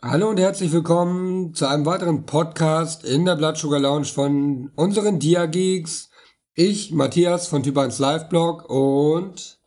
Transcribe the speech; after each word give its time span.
Hallo 0.00 0.30
und 0.30 0.38
herzlich 0.38 0.70
willkommen 0.70 1.54
zu 1.54 1.66
einem 1.66 1.84
weiteren 1.84 2.24
Podcast 2.24 3.02
in 3.04 3.24
der 3.24 3.34
Blood 3.34 3.56
Sugar 3.56 3.80
Lounge 3.80 4.04
von 4.04 4.70
unseren 4.76 5.18
Dia-Geeks. 5.18 6.10
Ich, 6.54 6.92
Matthias 6.92 7.48
von 7.48 7.64
Typ 7.64 7.76
1 7.76 7.98
Live 7.98 8.28
Blog 8.28 8.70
und 8.70 9.58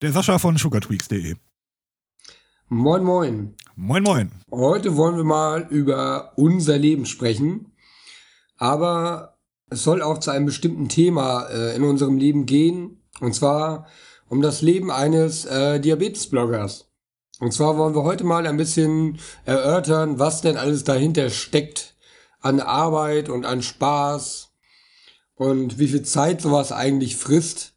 der 0.00 0.12
Sascha 0.12 0.38
von 0.38 0.56
sugartweaks.de. 0.56 1.36
Moin 2.68 3.04
moin. 3.04 3.56
Moin 3.76 4.02
moin. 4.02 4.32
Heute 4.50 4.96
wollen 4.96 5.18
wir 5.18 5.24
mal 5.24 5.66
über 5.68 6.32
unser 6.36 6.78
Leben 6.78 7.04
sprechen. 7.04 7.76
Aber 8.56 9.36
es 9.68 9.84
soll 9.84 10.00
auch 10.00 10.16
zu 10.16 10.30
einem 10.30 10.46
bestimmten 10.46 10.88
Thema 10.88 11.46
äh, 11.50 11.76
in 11.76 11.82
unserem 11.82 12.16
Leben 12.16 12.46
gehen. 12.46 13.02
Und 13.20 13.34
zwar 13.34 13.86
um 14.28 14.40
das 14.40 14.62
Leben 14.62 14.90
eines 14.90 15.44
äh, 15.44 15.78
Diabetes-Bloggers. 15.78 16.87
Und 17.40 17.52
zwar 17.52 17.76
wollen 17.76 17.94
wir 17.94 18.02
heute 18.02 18.24
mal 18.24 18.46
ein 18.46 18.56
bisschen 18.56 19.18
erörtern, 19.44 20.18
was 20.18 20.40
denn 20.40 20.56
alles 20.56 20.84
dahinter 20.84 21.30
steckt 21.30 21.96
an 22.40 22.60
Arbeit 22.60 23.28
und 23.28 23.46
an 23.46 23.62
Spaß 23.62 24.50
und 25.34 25.78
wie 25.78 25.88
viel 25.88 26.02
Zeit 26.02 26.40
sowas 26.40 26.72
eigentlich 26.72 27.16
frisst 27.16 27.74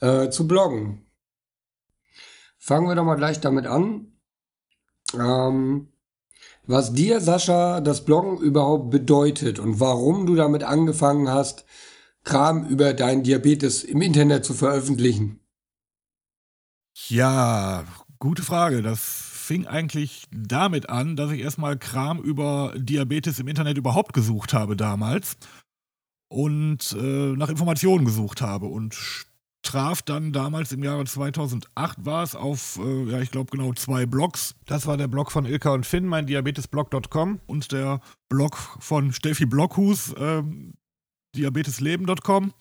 äh, 0.00 0.30
zu 0.30 0.46
bloggen. 0.46 1.06
Fangen 2.58 2.88
wir 2.88 2.94
doch 2.94 3.04
mal 3.04 3.16
gleich 3.16 3.40
damit 3.40 3.66
an. 3.66 4.12
Ähm, 5.14 5.88
was 6.66 6.92
dir, 6.92 7.20
Sascha, 7.20 7.80
das 7.80 8.04
Bloggen 8.04 8.38
überhaupt 8.38 8.90
bedeutet 8.90 9.60
und 9.60 9.78
warum 9.78 10.26
du 10.26 10.34
damit 10.34 10.64
angefangen 10.64 11.28
hast, 11.28 11.64
Kram 12.24 12.66
über 12.66 12.92
deinen 12.92 13.22
Diabetes 13.22 13.84
im 13.84 14.02
Internet 14.02 14.44
zu 14.44 14.52
veröffentlichen. 14.52 15.38
Ja, 17.08 17.84
Gute 18.18 18.42
Frage. 18.42 18.82
Das 18.82 19.00
fing 19.02 19.66
eigentlich 19.66 20.24
damit 20.30 20.88
an, 20.88 21.16
dass 21.16 21.30
ich 21.30 21.40
erstmal 21.40 21.78
Kram 21.78 22.18
über 22.18 22.72
Diabetes 22.76 23.38
im 23.38 23.48
Internet 23.48 23.78
überhaupt 23.78 24.12
gesucht 24.12 24.52
habe 24.54 24.76
damals 24.76 25.36
und 26.28 26.92
äh, 26.98 27.32
nach 27.36 27.48
Informationen 27.48 28.04
gesucht 28.04 28.40
habe 28.40 28.66
und 28.66 29.26
traf 29.62 30.02
dann 30.02 30.32
damals 30.32 30.72
im 30.72 30.82
Jahre 30.82 31.04
2008 31.04 32.04
war 32.04 32.22
es 32.22 32.34
auf, 32.34 32.78
äh, 32.82 33.10
ja, 33.10 33.20
ich 33.20 33.30
glaube 33.30 33.50
genau 33.50 33.72
zwei 33.74 34.06
Blogs. 34.06 34.54
Das 34.64 34.86
war 34.86 34.96
der 34.96 35.08
Blog 35.08 35.32
von 35.32 35.44
Ilka 35.44 35.70
und 35.70 35.84
Finn, 35.86 36.06
mein 36.06 36.26
Diabetesblog.com 36.26 37.40
und 37.46 37.72
der 37.72 38.00
Blog 38.28 38.56
von 38.80 39.12
Steffi 39.12 39.46
Blockhus, 39.46 40.12
äh, 40.12 40.42
diabetesleben.com. 41.36 42.52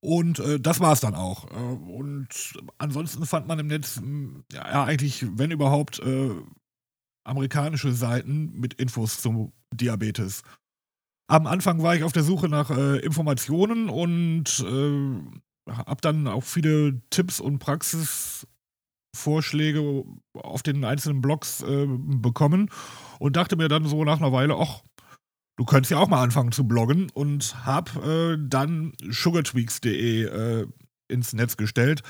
Und 0.00 0.38
äh, 0.38 0.60
das 0.60 0.80
war 0.80 0.92
es 0.92 1.00
dann 1.00 1.14
auch. 1.14 1.50
Äh, 1.50 1.54
und 1.54 2.28
ansonsten 2.78 3.26
fand 3.26 3.48
man 3.48 3.58
im 3.58 3.66
Netz 3.66 3.96
hm, 3.96 4.44
ja, 4.52 4.84
eigentlich, 4.84 5.26
wenn 5.36 5.50
überhaupt, 5.50 5.98
äh, 6.00 6.30
amerikanische 7.24 7.92
Seiten 7.92 8.58
mit 8.58 8.74
Infos 8.74 9.20
zum 9.20 9.52
Diabetes. 9.72 10.42
Am 11.30 11.46
Anfang 11.46 11.82
war 11.82 11.94
ich 11.94 12.04
auf 12.04 12.12
der 12.12 12.22
Suche 12.22 12.48
nach 12.48 12.70
äh, 12.70 13.00
Informationen 13.00 13.90
und 13.90 14.60
äh, 14.60 15.70
habe 15.70 16.00
dann 16.00 16.26
auch 16.26 16.44
viele 16.44 17.02
Tipps 17.10 17.38
und 17.38 17.58
Praxisvorschläge 17.58 20.04
auf 20.34 20.62
den 20.62 20.86
einzelnen 20.86 21.20
Blogs 21.20 21.62
äh, 21.62 21.86
bekommen 21.86 22.70
und 23.18 23.36
dachte 23.36 23.56
mir 23.56 23.68
dann 23.68 23.84
so 23.84 24.04
nach 24.04 24.16
einer 24.18 24.32
Weile, 24.32 24.56
ach, 24.56 24.80
du 25.58 25.64
könntest 25.64 25.90
ja 25.90 25.98
auch 25.98 26.08
mal 26.08 26.22
anfangen 26.22 26.52
zu 26.52 26.66
bloggen 26.66 27.10
und 27.12 27.66
hab 27.66 27.94
äh, 28.04 28.38
dann 28.38 28.92
sugartweaks.de 29.10 30.24
äh, 30.24 30.66
ins 31.08 31.32
Netz 31.34 31.56
gestellt, 31.56 32.02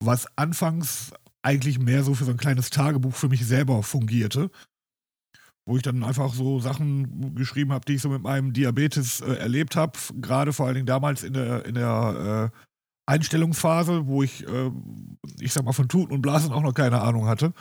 was 0.00 0.26
anfangs 0.36 1.12
eigentlich 1.42 1.78
mehr 1.78 2.02
so 2.02 2.14
für 2.14 2.24
so 2.24 2.30
ein 2.30 2.38
kleines 2.38 2.70
Tagebuch 2.70 3.14
für 3.14 3.28
mich 3.28 3.46
selber 3.46 3.82
fungierte. 3.82 4.50
Wo 5.66 5.76
ich 5.76 5.82
dann 5.82 6.02
einfach 6.02 6.34
so 6.34 6.60
Sachen 6.60 7.34
geschrieben 7.34 7.72
habe, 7.72 7.84
die 7.86 7.94
ich 7.94 8.02
so 8.02 8.08
mit 8.08 8.22
meinem 8.22 8.52
Diabetes 8.52 9.20
äh, 9.20 9.34
erlebt 9.34 9.76
habe. 9.76 9.98
Gerade 10.20 10.52
vor 10.52 10.66
allen 10.66 10.74
Dingen 10.74 10.86
damals 10.86 11.22
in 11.22 11.32
der, 11.32 11.64
in 11.64 11.74
der 11.74 12.52
äh, 12.52 12.58
Einstellungsphase, 13.06 14.06
wo 14.06 14.22
ich, 14.22 14.46
äh, 14.46 14.70
ich 15.40 15.52
sag 15.52 15.64
mal, 15.64 15.72
von 15.72 15.88
Tuten 15.88 16.14
und 16.14 16.22
Blasen 16.22 16.52
auch 16.52 16.62
noch 16.62 16.74
keine 16.74 17.00
Ahnung 17.00 17.26
hatte. 17.26 17.52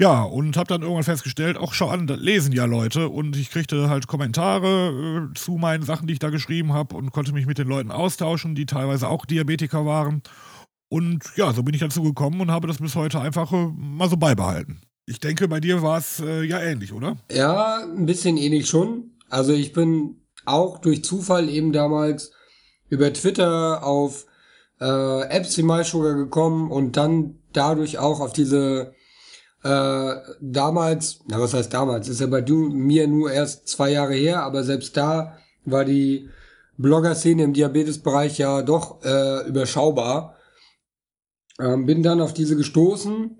Ja, 0.00 0.22
und 0.22 0.56
habe 0.56 0.68
dann 0.68 0.80
irgendwann 0.80 1.04
festgestellt, 1.04 1.58
auch 1.58 1.74
schau 1.74 1.88
an, 1.88 2.06
das 2.06 2.18
lesen 2.18 2.52
ja 2.52 2.64
Leute 2.64 3.10
und 3.10 3.36
ich 3.36 3.50
kriegte 3.50 3.90
halt 3.90 4.06
Kommentare 4.06 5.28
äh, 5.30 5.34
zu 5.34 5.58
meinen 5.58 5.82
Sachen, 5.82 6.06
die 6.06 6.14
ich 6.14 6.18
da 6.18 6.30
geschrieben 6.30 6.72
habe 6.72 6.96
und 6.96 7.12
konnte 7.12 7.34
mich 7.34 7.44
mit 7.44 7.58
den 7.58 7.68
Leuten 7.68 7.90
austauschen, 7.90 8.54
die 8.54 8.64
teilweise 8.64 9.08
auch 9.08 9.26
Diabetiker 9.26 9.84
waren. 9.84 10.22
Und 10.88 11.24
ja, 11.36 11.52
so 11.52 11.62
bin 11.62 11.74
ich 11.74 11.80
dazu 11.80 12.02
gekommen 12.02 12.40
und 12.40 12.50
habe 12.50 12.66
das 12.66 12.78
bis 12.78 12.96
heute 12.96 13.20
einfach 13.20 13.52
äh, 13.52 13.68
mal 13.76 14.08
so 14.08 14.16
beibehalten. 14.16 14.80
Ich 15.04 15.20
denke, 15.20 15.48
bei 15.48 15.60
dir 15.60 15.82
war 15.82 15.98
es 15.98 16.18
äh, 16.20 16.44
ja 16.44 16.58
ähnlich, 16.60 16.94
oder? 16.94 17.18
Ja, 17.30 17.84
ein 17.84 18.06
bisschen 18.06 18.38
ähnlich 18.38 18.70
schon. 18.70 19.18
Also 19.28 19.52
ich 19.52 19.74
bin 19.74 20.22
auch 20.46 20.78
durch 20.78 21.04
Zufall 21.04 21.50
eben 21.50 21.72
damals 21.74 22.32
über 22.88 23.12
Twitter 23.12 23.84
auf 23.84 24.24
äh, 24.80 25.28
Apps 25.28 25.58
wie 25.58 25.62
MySugar 25.62 26.14
gekommen 26.14 26.70
und 26.70 26.96
dann 26.96 27.34
dadurch 27.52 27.98
auch 27.98 28.20
auf 28.20 28.32
diese 28.32 28.94
äh, 29.62 30.14
damals, 30.40 31.20
na 31.26 31.38
was 31.38 31.52
heißt 31.52 31.72
damals, 31.72 32.08
ist 32.08 32.20
ja 32.20 32.26
bei 32.26 32.40
du, 32.40 32.70
mir 32.70 33.06
nur 33.06 33.30
erst 33.30 33.68
zwei 33.68 33.90
Jahre 33.90 34.14
her, 34.14 34.42
aber 34.42 34.64
selbst 34.64 34.96
da 34.96 35.36
war 35.64 35.84
die 35.84 36.30
Blogger-Szene 36.78 37.42
im 37.42 37.52
Diabetesbereich 37.52 38.38
ja 38.38 38.62
doch 38.62 39.04
äh, 39.04 39.46
überschaubar. 39.46 40.36
Ähm, 41.60 41.84
bin 41.84 42.02
dann 42.02 42.22
auf 42.22 42.32
diese 42.32 42.56
gestoßen 42.56 43.38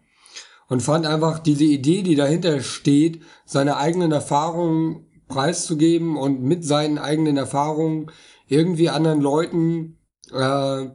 und 0.69 0.83
fand 0.83 1.07
einfach 1.07 1.39
diese 1.39 1.65
Idee, 1.65 2.03
die 2.03 2.17
dahinter 2.17 2.61
steht, 2.61 3.23
seine 3.47 3.79
eigenen 3.79 4.13
Erfahrungen 4.13 5.07
preiszugeben 5.27 6.19
und 6.19 6.43
mit 6.43 6.67
seinen 6.67 6.99
eigenen 6.99 7.39
Erfahrungen 7.39 8.11
irgendwie 8.47 8.91
anderen 8.91 9.23
Leuten 9.23 9.99
äh, 10.35 10.89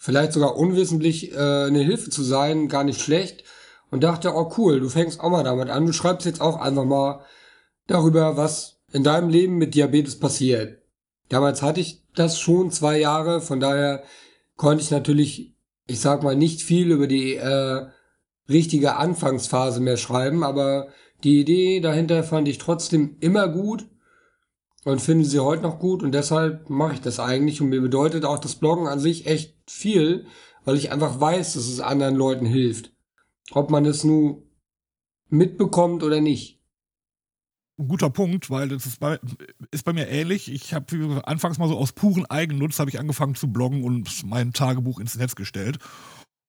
vielleicht 0.00 0.32
sogar 0.32 0.56
unwissentlich 0.56 1.32
äh, 1.32 1.36
eine 1.36 1.80
Hilfe 1.80 2.10
zu 2.10 2.24
sein, 2.24 2.66
gar 2.68 2.82
nicht 2.82 3.00
schlecht 3.00 3.44
und 3.90 4.02
dachte, 4.02 4.34
oh 4.34 4.52
cool, 4.58 4.80
du 4.80 4.88
fängst 4.88 5.20
auch 5.20 5.30
mal 5.30 5.44
damit 5.44 5.70
an. 5.70 5.86
Du 5.86 5.92
schreibst 5.92 6.26
jetzt 6.26 6.40
auch 6.40 6.60
einfach 6.60 6.84
mal 6.84 7.24
darüber, 7.86 8.36
was 8.36 8.80
in 8.92 9.04
deinem 9.04 9.28
Leben 9.28 9.56
mit 9.56 9.74
Diabetes 9.74 10.18
passiert. 10.18 10.82
Damals 11.28 11.62
hatte 11.62 11.80
ich 11.80 12.02
das 12.14 12.38
schon 12.38 12.70
zwei 12.70 12.98
Jahre, 12.98 13.40
von 13.40 13.60
daher 13.60 14.02
konnte 14.56 14.82
ich 14.82 14.90
natürlich, 14.90 15.54
ich 15.86 16.00
sag 16.00 16.22
mal, 16.22 16.36
nicht 16.36 16.62
viel 16.62 16.90
über 16.90 17.06
die 17.06 17.34
äh, 17.34 17.86
richtige 18.48 18.96
Anfangsphase 18.96 19.80
mehr 19.80 19.96
schreiben, 19.96 20.42
aber 20.42 20.88
die 21.22 21.40
Idee 21.40 21.80
dahinter 21.80 22.24
fand 22.24 22.48
ich 22.48 22.58
trotzdem 22.58 23.16
immer 23.20 23.48
gut 23.48 23.86
und 24.84 25.00
finde 25.00 25.24
sie 25.24 25.40
heute 25.40 25.62
noch 25.62 25.78
gut 25.78 26.02
und 26.02 26.12
deshalb 26.12 26.70
mache 26.70 26.94
ich 26.94 27.00
das 27.00 27.20
eigentlich 27.20 27.60
und 27.60 27.68
mir 27.68 27.80
bedeutet 27.80 28.24
auch 28.24 28.38
das 28.38 28.54
Bloggen 28.54 28.86
an 28.86 29.00
sich 29.00 29.26
echt 29.26 29.54
viel, 29.66 30.26
weil 30.64 30.76
ich 30.76 30.92
einfach 30.92 31.20
weiß, 31.20 31.54
dass 31.54 31.66
es 31.66 31.80
anderen 31.80 32.14
Leuten 32.14 32.46
hilft. 32.46 32.92
Ob 33.52 33.70
man 33.70 33.84
es 33.84 34.04
nun 34.04 34.42
mitbekommt 35.28 36.02
oder 36.02 36.20
nicht. 36.20 36.58
Ein 37.78 37.88
guter 37.88 38.10
Punkt, 38.10 38.50
weil 38.50 38.68
das 38.68 38.86
ist 38.86 38.98
bei, 38.98 39.20
ist 39.70 39.84
bei 39.84 39.92
mir 39.92 40.08
ähnlich. 40.08 40.50
Ich 40.50 40.74
habe 40.74 41.22
anfangs 41.24 41.58
mal 41.58 41.68
so 41.68 41.78
aus 41.78 41.92
puren 41.92 42.26
Eigennutz 42.26 42.80
habe 42.80 42.90
ich 42.90 42.98
angefangen 42.98 43.36
zu 43.36 43.52
bloggen 43.52 43.84
und 43.84 44.26
mein 44.26 44.52
Tagebuch 44.52 44.98
ins 44.98 45.16
Netz 45.16 45.36
gestellt. 45.36 45.78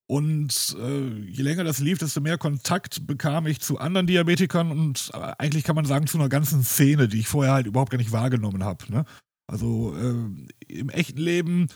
Und 0.08 0.76
äh, 0.80 1.08
je 1.30 1.44
länger 1.44 1.62
das 1.62 1.78
lief, 1.78 1.98
desto 1.98 2.20
mehr 2.20 2.36
Kontakt 2.36 3.06
bekam 3.06 3.46
ich 3.46 3.60
zu 3.60 3.78
anderen 3.78 4.08
Diabetikern 4.08 4.72
und 4.72 5.12
äh, 5.14 5.34
eigentlich 5.38 5.62
kann 5.62 5.76
man 5.76 5.84
sagen 5.84 6.08
zu 6.08 6.18
einer 6.18 6.28
ganzen 6.28 6.64
Szene, 6.64 7.06
die 7.06 7.20
ich 7.20 7.28
vorher 7.28 7.52
halt 7.52 7.68
überhaupt 7.68 7.92
gar 7.92 7.98
nicht 7.98 8.10
wahrgenommen 8.10 8.64
habe. 8.64 8.90
Ne? 8.90 9.04
Also 9.46 9.94
äh, 9.96 10.72
im 10.72 10.88
echten 10.88 11.20
Leben 11.20 11.68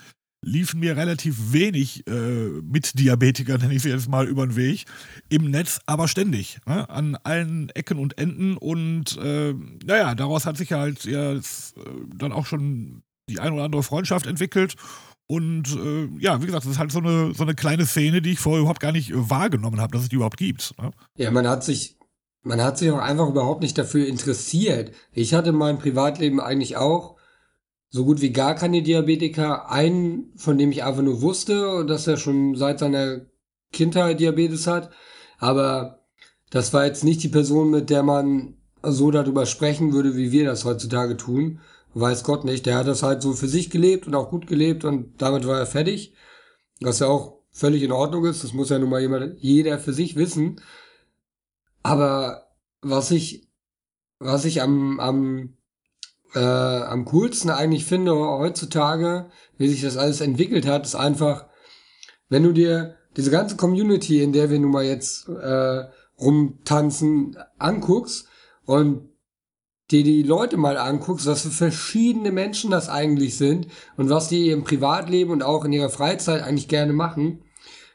liefen 0.44 0.80
mir 0.80 0.96
relativ 0.96 1.52
wenig 1.52 2.06
äh, 2.06 2.12
mit 2.12 2.94
nenne 2.96 3.74
ich 3.74 3.82
sie 3.82 3.88
jetzt 3.88 4.08
mal, 4.08 4.26
über 4.26 4.46
den 4.46 4.56
Weg. 4.56 4.84
Im 5.28 5.50
Netz 5.50 5.80
aber 5.86 6.08
ständig. 6.08 6.58
Ne? 6.66 6.88
An 6.88 7.16
allen 7.22 7.70
Ecken 7.70 7.98
und 7.98 8.18
Enden. 8.18 8.56
Und 8.56 9.16
äh, 9.18 9.54
naja, 9.84 10.14
daraus 10.14 10.46
hat 10.46 10.56
sich 10.56 10.72
halt 10.72 11.04
ja, 11.04 11.32
jetzt, 11.32 11.76
äh, 11.76 11.80
dann 12.16 12.32
auch 12.32 12.46
schon 12.46 13.02
die 13.28 13.40
ein 13.40 13.52
oder 13.52 13.64
andere 13.64 13.82
Freundschaft 13.82 14.26
entwickelt. 14.26 14.76
Und 15.26 15.74
äh, 15.74 16.08
ja, 16.18 16.42
wie 16.42 16.46
gesagt, 16.46 16.64
das 16.64 16.72
ist 16.72 16.78
halt 16.78 16.92
so 16.92 16.98
eine, 16.98 17.32
so 17.34 17.44
eine 17.44 17.54
kleine 17.54 17.86
Szene, 17.86 18.20
die 18.20 18.32
ich 18.32 18.40
vorher 18.40 18.60
überhaupt 18.60 18.80
gar 18.80 18.92
nicht 18.92 19.12
wahrgenommen 19.14 19.80
habe, 19.80 19.92
dass 19.92 20.02
es 20.02 20.08
die 20.10 20.16
überhaupt 20.16 20.36
gibt. 20.36 20.74
Ne? 20.80 20.90
Ja, 21.16 21.30
man 21.30 21.48
hat 21.48 21.64
sich, 21.64 21.96
man 22.42 22.62
hat 22.62 22.76
sich 22.76 22.90
auch 22.90 22.98
einfach 22.98 23.28
überhaupt 23.28 23.62
nicht 23.62 23.78
dafür 23.78 24.06
interessiert. 24.06 24.94
Ich 25.12 25.32
hatte 25.32 25.52
mein 25.52 25.78
Privatleben 25.78 26.40
eigentlich 26.40 26.76
auch 26.76 27.13
so 27.94 28.04
gut 28.04 28.20
wie 28.20 28.32
gar 28.32 28.56
keine 28.56 28.82
Diabetiker. 28.82 29.70
Einen, 29.70 30.32
von 30.34 30.58
dem 30.58 30.72
ich 30.72 30.82
einfach 30.82 31.02
nur 31.02 31.22
wusste, 31.22 31.84
dass 31.86 32.08
er 32.08 32.16
schon 32.16 32.56
seit 32.56 32.80
seiner 32.80 33.20
Kindheit 33.72 34.18
Diabetes 34.18 34.66
hat. 34.66 34.90
Aber 35.38 36.00
das 36.50 36.72
war 36.72 36.86
jetzt 36.86 37.04
nicht 37.04 37.22
die 37.22 37.28
Person, 37.28 37.70
mit 37.70 37.90
der 37.90 38.02
man 38.02 38.56
so 38.82 39.12
darüber 39.12 39.46
sprechen 39.46 39.92
würde, 39.92 40.16
wie 40.16 40.32
wir 40.32 40.44
das 40.44 40.64
heutzutage 40.64 41.16
tun. 41.16 41.60
Weiß 41.94 42.24
Gott 42.24 42.44
nicht. 42.44 42.66
Der 42.66 42.78
hat 42.78 42.88
das 42.88 43.04
halt 43.04 43.22
so 43.22 43.32
für 43.32 43.46
sich 43.46 43.70
gelebt 43.70 44.08
und 44.08 44.16
auch 44.16 44.28
gut 44.28 44.48
gelebt 44.48 44.84
und 44.84 45.22
damit 45.22 45.46
war 45.46 45.60
er 45.60 45.66
fertig. 45.66 46.14
Was 46.80 46.98
ja 46.98 47.06
auch 47.06 47.42
völlig 47.52 47.84
in 47.84 47.92
Ordnung 47.92 48.24
ist. 48.24 48.42
Das 48.42 48.54
muss 48.54 48.70
ja 48.70 48.80
nun 48.80 48.90
mal 48.90 49.02
jemand, 49.02 49.38
jeder 49.38 49.78
für 49.78 49.92
sich 49.92 50.16
wissen. 50.16 50.60
Aber 51.84 52.48
was 52.82 53.12
ich, 53.12 53.46
was 54.18 54.44
ich 54.46 54.62
am, 54.62 54.98
am, 54.98 55.54
äh, 56.34 56.38
am 56.38 57.04
coolsten 57.06 57.50
eigentlich 57.50 57.84
finde 57.84 58.14
heutzutage, 58.14 59.26
wie 59.56 59.68
sich 59.68 59.82
das 59.82 59.96
alles 59.96 60.20
entwickelt 60.20 60.66
hat, 60.66 60.84
ist 60.84 60.94
einfach, 60.94 61.46
wenn 62.28 62.42
du 62.42 62.52
dir 62.52 62.96
diese 63.16 63.30
ganze 63.30 63.56
Community, 63.56 64.22
in 64.22 64.32
der 64.32 64.50
wir 64.50 64.58
nun 64.58 64.72
mal 64.72 64.84
jetzt 64.84 65.28
äh, 65.28 65.84
rumtanzen, 66.20 67.36
anguckst 67.58 68.28
und 68.64 69.08
dir 69.90 70.02
die 70.02 70.22
Leute 70.22 70.56
mal 70.56 70.76
anguckst, 70.76 71.26
was 71.26 71.42
für 71.42 71.50
verschiedene 71.50 72.32
Menschen 72.32 72.70
das 72.70 72.88
eigentlich 72.88 73.36
sind 73.36 73.68
und 73.96 74.10
was 74.10 74.28
die 74.28 74.50
im 74.50 74.64
Privatleben 74.64 75.30
und 75.30 75.42
auch 75.42 75.64
in 75.64 75.72
ihrer 75.72 75.90
Freizeit 75.90 76.42
eigentlich 76.42 76.68
gerne 76.68 76.92
machen. 76.92 77.44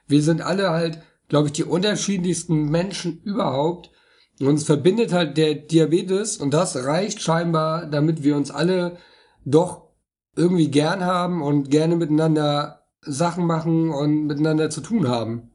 Wir 0.07 0.21
sind 0.21 0.41
alle 0.41 0.69
halt, 0.69 1.01
glaube 1.27 1.47
ich, 1.47 1.53
die 1.53 1.63
unterschiedlichsten 1.63 2.69
Menschen 2.69 3.21
überhaupt. 3.23 3.91
Und 4.39 4.47
uns 4.47 4.63
verbindet 4.63 5.11
halt 5.11 5.37
der 5.37 5.55
Diabetes 5.55 6.37
und 6.37 6.53
das 6.53 6.75
reicht 6.85 7.21
scheinbar, 7.21 7.85
damit 7.85 8.23
wir 8.23 8.35
uns 8.35 8.51
alle 8.51 8.97
doch 9.45 9.89
irgendwie 10.35 10.69
gern 10.69 11.03
haben 11.03 11.41
und 11.41 11.69
gerne 11.69 11.95
miteinander 11.97 12.85
Sachen 13.01 13.45
machen 13.45 13.89
und 13.89 14.27
miteinander 14.27 14.69
zu 14.69 14.81
tun 14.81 15.07
haben. 15.07 15.51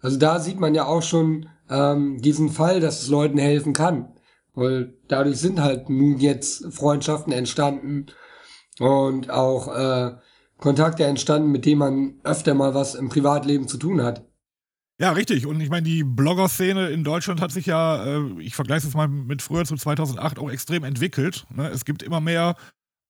Also 0.00 0.18
da 0.18 0.38
sieht 0.38 0.60
man 0.60 0.74
ja 0.74 0.86
auch 0.86 1.02
schon 1.02 1.48
ähm, 1.70 2.20
diesen 2.20 2.50
Fall, 2.50 2.80
dass 2.80 3.02
es 3.02 3.08
Leuten 3.08 3.38
helfen 3.38 3.72
kann. 3.72 4.14
Weil 4.54 4.96
dadurch 5.08 5.38
sind 5.38 5.60
halt 5.60 5.90
nun 5.90 6.18
jetzt 6.18 6.72
Freundschaften 6.72 7.32
entstanden 7.32 8.06
und 8.78 9.30
auch 9.30 9.74
äh, 9.74 10.16
Kontakte 10.58 11.04
entstanden, 11.04 11.50
mit 11.50 11.66
denen 11.66 11.78
man 11.78 12.20
öfter 12.22 12.54
mal 12.54 12.74
was 12.74 12.94
im 12.94 13.08
Privatleben 13.08 13.66
zu 13.66 13.78
tun 13.78 14.02
hat. 14.02 14.24
Ja, 15.00 15.10
richtig. 15.10 15.46
Und 15.46 15.60
ich 15.60 15.70
meine, 15.70 15.82
die 15.82 16.04
Blogger-Szene 16.04 16.88
in 16.88 17.02
Deutschland 17.02 17.40
hat 17.40 17.50
sich 17.50 17.66
ja, 17.66 18.04
äh, 18.04 18.40
ich 18.40 18.54
vergleiche 18.54 18.86
es 18.86 18.94
mal 18.94 19.08
mit 19.08 19.42
früher 19.42 19.64
zu 19.64 19.76
2008, 19.76 20.38
auch 20.38 20.50
extrem 20.50 20.84
entwickelt. 20.84 21.46
Ne? 21.50 21.68
Es 21.68 21.84
gibt 21.84 22.02
immer 22.02 22.20
mehr 22.20 22.54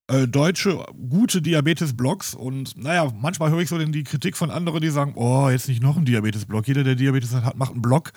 äh, 0.08 0.26
deutsche 0.26 0.84
gute 1.08 1.42
Diabetes-Blogs 1.42 2.34
und 2.34 2.76
naja, 2.76 3.10
manchmal 3.14 3.50
höre 3.50 3.60
ich 3.60 3.68
so 3.68 3.78
die 3.78 4.04
Kritik 4.04 4.36
von 4.36 4.50
anderen, 4.50 4.80
die 4.80 4.88
sagen, 4.88 5.12
oh, 5.16 5.48
jetzt 5.50 5.68
nicht 5.68 5.82
noch 5.82 5.96
ein 5.96 6.06
Diabetes-Blog. 6.06 6.66
Jeder, 6.66 6.84
der 6.84 6.94
Diabetes 6.94 7.34
hat, 7.34 7.56
macht 7.56 7.72
einen 7.72 7.82
Blog. 7.82 8.12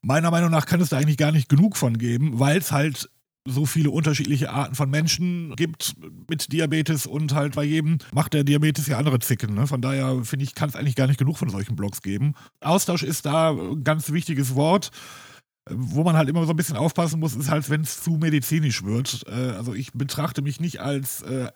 Meiner 0.00 0.30
Meinung 0.30 0.50
nach 0.50 0.66
kann 0.66 0.80
es 0.80 0.90
da 0.90 0.98
eigentlich 0.98 1.16
gar 1.16 1.32
nicht 1.32 1.48
genug 1.48 1.76
von 1.76 1.98
geben, 1.98 2.38
weil 2.38 2.58
es 2.58 2.72
halt 2.72 3.10
so 3.46 3.66
viele 3.66 3.90
unterschiedliche 3.90 4.50
Arten 4.50 4.74
von 4.74 4.88
Menschen 4.88 5.54
gibt 5.56 5.94
mit 6.28 6.50
Diabetes 6.52 7.06
und 7.06 7.34
halt 7.34 7.54
bei 7.54 7.64
jedem 7.64 7.98
macht 8.12 8.32
der 8.32 8.44
Diabetes 8.44 8.86
ja 8.86 8.96
andere 8.96 9.18
Zicken. 9.18 9.54
Ne? 9.54 9.66
Von 9.66 9.82
daher 9.82 10.24
finde 10.24 10.44
ich, 10.44 10.54
kann 10.54 10.70
es 10.70 10.76
eigentlich 10.76 10.96
gar 10.96 11.06
nicht 11.06 11.18
genug 11.18 11.36
von 11.36 11.50
solchen 11.50 11.76
Blogs 11.76 12.00
geben. 12.00 12.34
Austausch 12.60 13.02
ist 13.02 13.26
da 13.26 13.50
ein 13.50 13.84
ganz 13.84 14.10
wichtiges 14.10 14.54
Wort. 14.54 14.90
Wo 15.70 16.04
man 16.04 16.16
halt 16.16 16.28
immer 16.28 16.44
so 16.44 16.50
ein 16.52 16.56
bisschen 16.56 16.76
aufpassen 16.76 17.20
muss, 17.20 17.34
ist 17.34 17.50
halt, 17.50 17.70
wenn 17.70 17.80
es 17.80 18.02
zu 18.02 18.12
medizinisch 18.12 18.84
wird. 18.84 19.24
Äh, 19.26 19.52
also 19.52 19.72
ich 19.72 19.92
betrachte 19.92 20.42
mich 20.42 20.60
nicht 20.60 20.80
als 20.80 21.22
äh, 21.22 21.48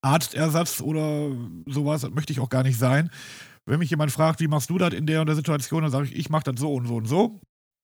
Arztersatz 0.00 0.80
oder 0.80 1.30
sowas, 1.66 2.02
das 2.02 2.10
möchte 2.10 2.32
ich 2.32 2.40
auch 2.40 2.48
gar 2.48 2.62
nicht 2.62 2.78
sein. 2.78 3.10
Wenn 3.66 3.78
mich 3.78 3.90
jemand 3.90 4.12
fragt, 4.12 4.40
wie 4.40 4.48
machst 4.48 4.70
du 4.70 4.78
das 4.78 4.92
in 4.92 5.06
der 5.06 5.20
und 5.20 5.26
der 5.26 5.36
Situation, 5.36 5.82
dann 5.82 5.92
sage 5.92 6.06
ich, 6.06 6.16
ich 6.16 6.30
mache 6.30 6.50
das 6.50 6.60
so 6.60 6.72
und 6.74 6.86
so 6.86 6.96
und 6.96 7.06
so. 7.06 7.40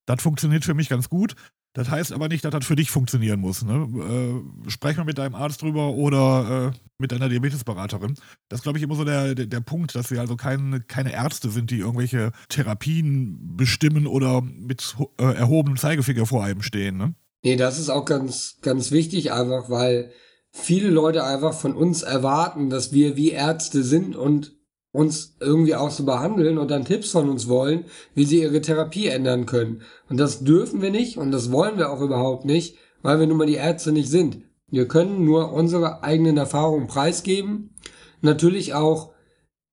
Das 0.06 0.22
funktioniert 0.22 0.64
für 0.64 0.74
mich 0.74 0.88
ganz 0.88 1.08
gut. 1.08 1.34
Das 1.72 1.88
heißt 1.88 2.12
aber 2.12 2.28
nicht, 2.28 2.44
dass 2.44 2.50
das 2.50 2.66
für 2.66 2.74
dich 2.74 2.90
funktionieren 2.90 3.38
muss. 3.38 3.62
Ne? 3.62 4.42
Äh, 4.66 4.70
sprech 4.70 4.96
mal 4.96 5.04
mit 5.04 5.18
deinem 5.18 5.36
Arzt 5.36 5.62
drüber 5.62 5.90
oder 5.90 6.72
äh, 6.72 6.78
mit 6.98 7.12
deiner 7.12 7.28
Diabetesberaterin. 7.28 8.14
Das 8.48 8.58
ist, 8.58 8.62
glaube 8.64 8.78
ich, 8.78 8.84
immer 8.84 8.96
so 8.96 9.04
der, 9.04 9.36
der, 9.36 9.46
der, 9.46 9.60
Punkt, 9.60 9.94
dass 9.94 10.10
wir 10.10 10.20
also 10.20 10.34
kein, 10.36 10.84
keine 10.88 11.12
Ärzte 11.12 11.50
sind, 11.50 11.70
die 11.70 11.78
irgendwelche 11.78 12.32
Therapien 12.48 13.56
bestimmen 13.56 14.08
oder 14.08 14.42
mit 14.42 14.96
äh, 15.18 15.24
erhobenem 15.24 15.76
Zeigefinger 15.76 16.26
vor 16.26 16.42
einem 16.42 16.62
stehen. 16.62 16.96
Ne? 16.96 17.14
Nee, 17.44 17.56
das 17.56 17.78
ist 17.78 17.88
auch 17.88 18.04
ganz, 18.04 18.58
ganz 18.62 18.90
wichtig, 18.90 19.32
einfach 19.32 19.70
weil 19.70 20.10
viele 20.50 20.90
Leute 20.90 21.24
einfach 21.24 21.54
von 21.54 21.74
uns 21.74 22.02
erwarten, 22.02 22.68
dass 22.68 22.92
wir 22.92 23.16
wie 23.16 23.30
Ärzte 23.30 23.84
sind 23.84 24.16
und 24.16 24.59
uns 24.92 25.36
irgendwie 25.40 25.74
auch 25.74 25.90
so 25.90 26.04
behandeln 26.04 26.58
und 26.58 26.70
dann 26.70 26.84
Tipps 26.84 27.10
von 27.10 27.28
uns 27.28 27.48
wollen, 27.48 27.84
wie 28.14 28.24
sie 28.24 28.42
ihre 28.42 28.60
Therapie 28.60 29.06
ändern 29.06 29.46
können. 29.46 29.82
Und 30.08 30.18
das 30.18 30.42
dürfen 30.42 30.82
wir 30.82 30.90
nicht 30.90 31.16
und 31.16 31.30
das 31.30 31.52
wollen 31.52 31.78
wir 31.78 31.90
auch 31.90 32.00
überhaupt 32.00 32.44
nicht, 32.44 32.76
weil 33.02 33.20
wir 33.20 33.26
nun 33.26 33.36
mal 33.36 33.46
die 33.46 33.54
Ärzte 33.54 33.92
nicht 33.92 34.10
sind. 34.10 34.42
Wir 34.68 34.88
können 34.88 35.24
nur 35.24 35.52
unsere 35.52 36.02
eigenen 36.02 36.36
Erfahrungen 36.36 36.86
preisgeben, 36.86 37.74
natürlich 38.20 38.74
auch 38.74 39.12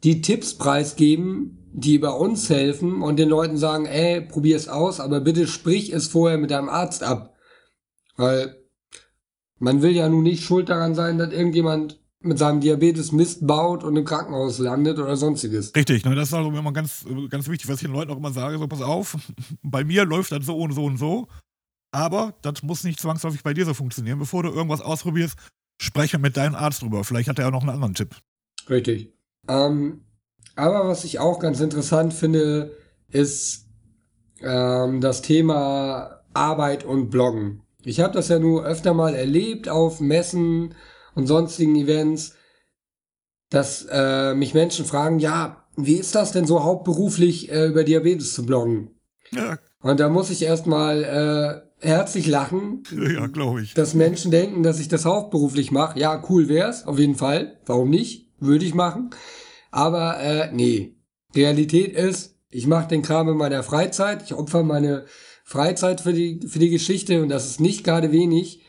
die 0.03 0.21
Tipps 0.21 0.55
preisgeben, 0.55 1.69
die 1.73 1.97
bei 1.97 2.09
uns 2.09 2.49
helfen 2.49 3.01
und 3.01 3.17
den 3.17 3.29
Leuten 3.29 3.57
sagen, 3.57 3.85
ey, 3.85 4.21
probier 4.21 4.55
es 4.55 4.67
aus, 4.67 4.99
aber 4.99 5.19
bitte 5.19 5.47
sprich 5.47 5.93
es 5.93 6.07
vorher 6.07 6.37
mit 6.37 6.51
deinem 6.51 6.69
Arzt 6.69 7.03
ab. 7.03 7.35
Weil 8.15 8.55
man 9.59 9.81
will 9.81 9.91
ja 9.91 10.09
nun 10.09 10.23
nicht 10.23 10.43
schuld 10.43 10.69
daran 10.69 10.95
sein, 10.95 11.17
dass 11.17 11.31
irgendjemand 11.31 11.99
mit 12.19 12.39
seinem 12.39 12.61
Diabetes 12.61 13.11
Mist 13.11 13.45
baut 13.45 13.83
und 13.83 13.95
im 13.95 14.05
Krankenhaus 14.05 14.57
landet 14.59 14.97
oder 14.97 15.15
sonstiges. 15.15 15.73
Richtig, 15.75 16.03
ne, 16.03 16.15
das 16.15 16.29
ist 16.29 16.33
also 16.33 16.49
immer 16.49 16.73
ganz, 16.73 17.05
ganz 17.29 17.47
wichtig, 17.47 17.69
was 17.69 17.75
ich 17.75 17.87
den 17.87 17.93
Leuten 17.93 18.11
auch 18.11 18.17
immer 18.17 18.31
sage, 18.31 18.57
so 18.57 18.67
pass 18.67 18.81
auf, 18.81 19.17
bei 19.63 19.83
mir 19.83 20.05
läuft 20.05 20.31
das 20.31 20.45
so 20.45 20.57
und 20.57 20.73
so 20.73 20.85
und 20.85 20.97
so, 20.97 21.27
aber 21.91 22.35
das 22.41 22.63
muss 22.63 22.83
nicht 22.83 22.99
zwangsläufig 22.99 23.43
bei 23.43 23.53
dir 23.53 23.65
so 23.65 23.73
funktionieren. 23.73 24.19
Bevor 24.19 24.43
du 24.43 24.49
irgendwas 24.49 24.81
ausprobierst, 24.81 25.37
spreche 25.81 26.17
mit 26.17 26.37
deinem 26.37 26.55
Arzt 26.55 26.81
drüber. 26.81 27.03
Vielleicht 27.03 27.29
hat 27.29 27.39
er 27.39 27.45
ja 27.45 27.51
noch 27.51 27.61
einen 27.61 27.69
anderen 27.69 27.93
Tipp. 27.93 28.15
Richtig. 28.69 29.13
Ähm, 29.47 30.01
aber 30.55 30.87
was 30.87 31.03
ich 31.03 31.19
auch 31.19 31.39
ganz 31.39 31.59
interessant 31.59 32.13
finde, 32.13 32.75
ist 33.09 33.67
ähm, 34.41 35.01
das 35.01 35.21
Thema 35.21 36.21
Arbeit 36.33 36.83
und 36.83 37.09
Bloggen. 37.09 37.61
Ich 37.83 37.99
habe 37.99 38.13
das 38.13 38.27
ja 38.27 38.39
nur 38.39 38.65
öfter 38.65 38.93
mal 38.93 39.15
erlebt 39.15 39.69
auf 39.69 40.01
Messen, 40.01 40.75
und 41.17 41.25
sonstigen 41.25 41.75
Events, 41.75 42.35
dass 43.49 43.87
äh, 43.89 44.35
mich 44.35 44.53
Menschen 44.53 44.85
fragen, 44.85 45.17
ja, 45.17 45.65
wie 45.75 45.95
ist 45.95 46.13
das 46.13 46.31
denn 46.31 46.45
so 46.45 46.63
hauptberuflich 46.63 47.51
äh, 47.51 47.65
über 47.65 47.83
Diabetes 47.83 48.33
zu 48.33 48.45
bloggen? 48.45 48.91
Ja. 49.31 49.57
Und 49.81 49.99
da 49.99 50.09
muss 50.09 50.29
ich 50.29 50.43
erstmal 50.43 51.03
äh, 51.03 51.85
herzlich 51.85 52.27
lachen. 52.27 52.83
Ja, 52.91 53.25
glaube 53.27 53.63
ich. 53.63 53.73
Dass 53.73 53.95
Menschen 53.95 54.29
denken, 54.29 54.61
dass 54.61 54.79
ich 54.79 54.89
das 54.89 55.05
hauptberuflich 55.05 55.71
mache. 55.71 55.99
Ja, 55.99 56.23
cool 56.29 56.49
wär's, 56.49 56.85
auf 56.85 56.99
jeden 56.99 57.15
Fall. 57.15 57.57
Warum 57.65 57.89
nicht? 57.89 58.31
Würde 58.39 58.65
ich 58.65 58.75
machen. 58.75 59.09
Aber 59.71 60.19
äh, 60.19 60.51
nee. 60.53 60.95
Realität 61.35 61.93
ist, 61.93 62.35
ich 62.49 62.67
mache 62.67 62.87
den 62.87 63.01
Kram 63.01 63.27
in 63.29 63.37
meiner 63.37 63.63
Freizeit. 63.63 64.21
Ich 64.23 64.33
opfer 64.33 64.63
meine 64.63 65.05
Freizeit 65.43 66.01
für 66.01 66.13
die, 66.13 66.41
für 66.47 66.59
die 66.59 66.69
Geschichte 66.69 67.23
und 67.23 67.29
das 67.29 67.47
ist 67.47 67.59
nicht 67.59 67.83
gerade 67.83 68.11
wenig. 68.11 68.61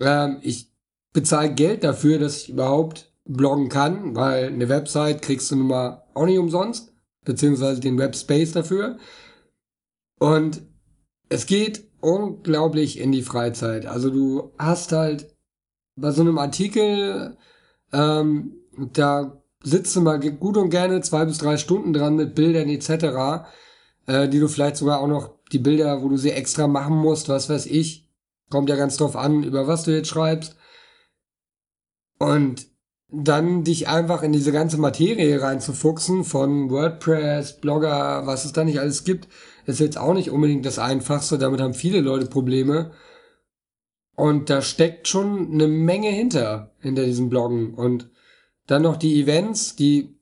Ähm, 0.00 0.38
ich 0.42 0.71
bezahle 1.12 1.54
Geld 1.54 1.84
dafür, 1.84 2.18
dass 2.18 2.42
ich 2.42 2.50
überhaupt 2.50 3.12
bloggen 3.24 3.68
kann, 3.68 4.16
weil 4.16 4.46
eine 4.46 4.68
Website 4.68 5.22
kriegst 5.22 5.50
du 5.50 5.56
nun 5.56 5.68
mal 5.68 6.04
auch 6.14 6.26
nicht 6.26 6.38
umsonst, 6.38 6.92
beziehungsweise 7.24 7.80
den 7.80 7.98
Webspace 7.98 8.52
dafür. 8.52 8.98
Und 10.18 10.62
es 11.28 11.46
geht 11.46 11.84
unglaublich 12.00 12.98
in 12.98 13.12
die 13.12 13.22
Freizeit. 13.22 13.86
Also 13.86 14.10
du 14.10 14.52
hast 14.58 14.92
halt 14.92 15.34
bei 15.96 16.10
so 16.10 16.22
einem 16.22 16.38
Artikel, 16.38 17.36
ähm, 17.92 18.56
da 18.92 19.42
sitzt 19.62 19.94
du 19.94 20.00
mal 20.00 20.18
gut 20.18 20.56
und 20.56 20.70
gerne 20.70 21.00
zwei 21.02 21.24
bis 21.24 21.38
drei 21.38 21.56
Stunden 21.56 21.92
dran 21.92 22.16
mit 22.16 22.34
Bildern 22.34 22.68
etc., 22.68 23.46
äh, 24.06 24.28
die 24.28 24.40
du 24.40 24.48
vielleicht 24.48 24.76
sogar 24.76 25.00
auch 25.00 25.06
noch 25.06 25.38
die 25.52 25.58
Bilder, 25.58 26.02
wo 26.02 26.08
du 26.08 26.16
sie 26.16 26.32
extra 26.32 26.66
machen 26.66 26.96
musst, 26.96 27.28
was 27.28 27.48
weiß 27.48 27.66
ich, 27.66 28.10
kommt 28.50 28.68
ja 28.68 28.76
ganz 28.76 28.96
drauf 28.96 29.16
an, 29.16 29.44
über 29.44 29.66
was 29.66 29.84
du 29.84 29.94
jetzt 29.94 30.08
schreibst. 30.08 30.56
Und 32.22 32.68
dann 33.08 33.64
dich 33.64 33.88
einfach 33.88 34.22
in 34.22 34.30
diese 34.30 34.52
ganze 34.52 34.78
Materie 34.78 35.42
reinzufuchsen 35.42 36.22
von 36.22 36.70
WordPress, 36.70 37.60
Blogger, 37.60 38.28
was 38.28 38.44
es 38.44 38.52
da 38.52 38.62
nicht 38.62 38.78
alles 38.78 39.02
gibt, 39.02 39.26
ist 39.66 39.80
jetzt 39.80 39.98
auch 39.98 40.14
nicht 40.14 40.30
unbedingt 40.30 40.64
das 40.64 40.78
Einfachste. 40.78 41.36
Damit 41.36 41.60
haben 41.60 41.74
viele 41.74 42.00
Leute 42.00 42.26
Probleme. 42.26 42.92
Und 44.14 44.50
da 44.50 44.62
steckt 44.62 45.08
schon 45.08 45.50
eine 45.52 45.66
Menge 45.66 46.10
hinter, 46.10 46.70
hinter 46.78 47.04
diesem 47.04 47.28
Bloggen. 47.28 47.74
Und 47.74 48.08
dann 48.68 48.82
noch 48.82 48.96
die 48.96 49.20
Events, 49.20 49.74
die 49.74 50.16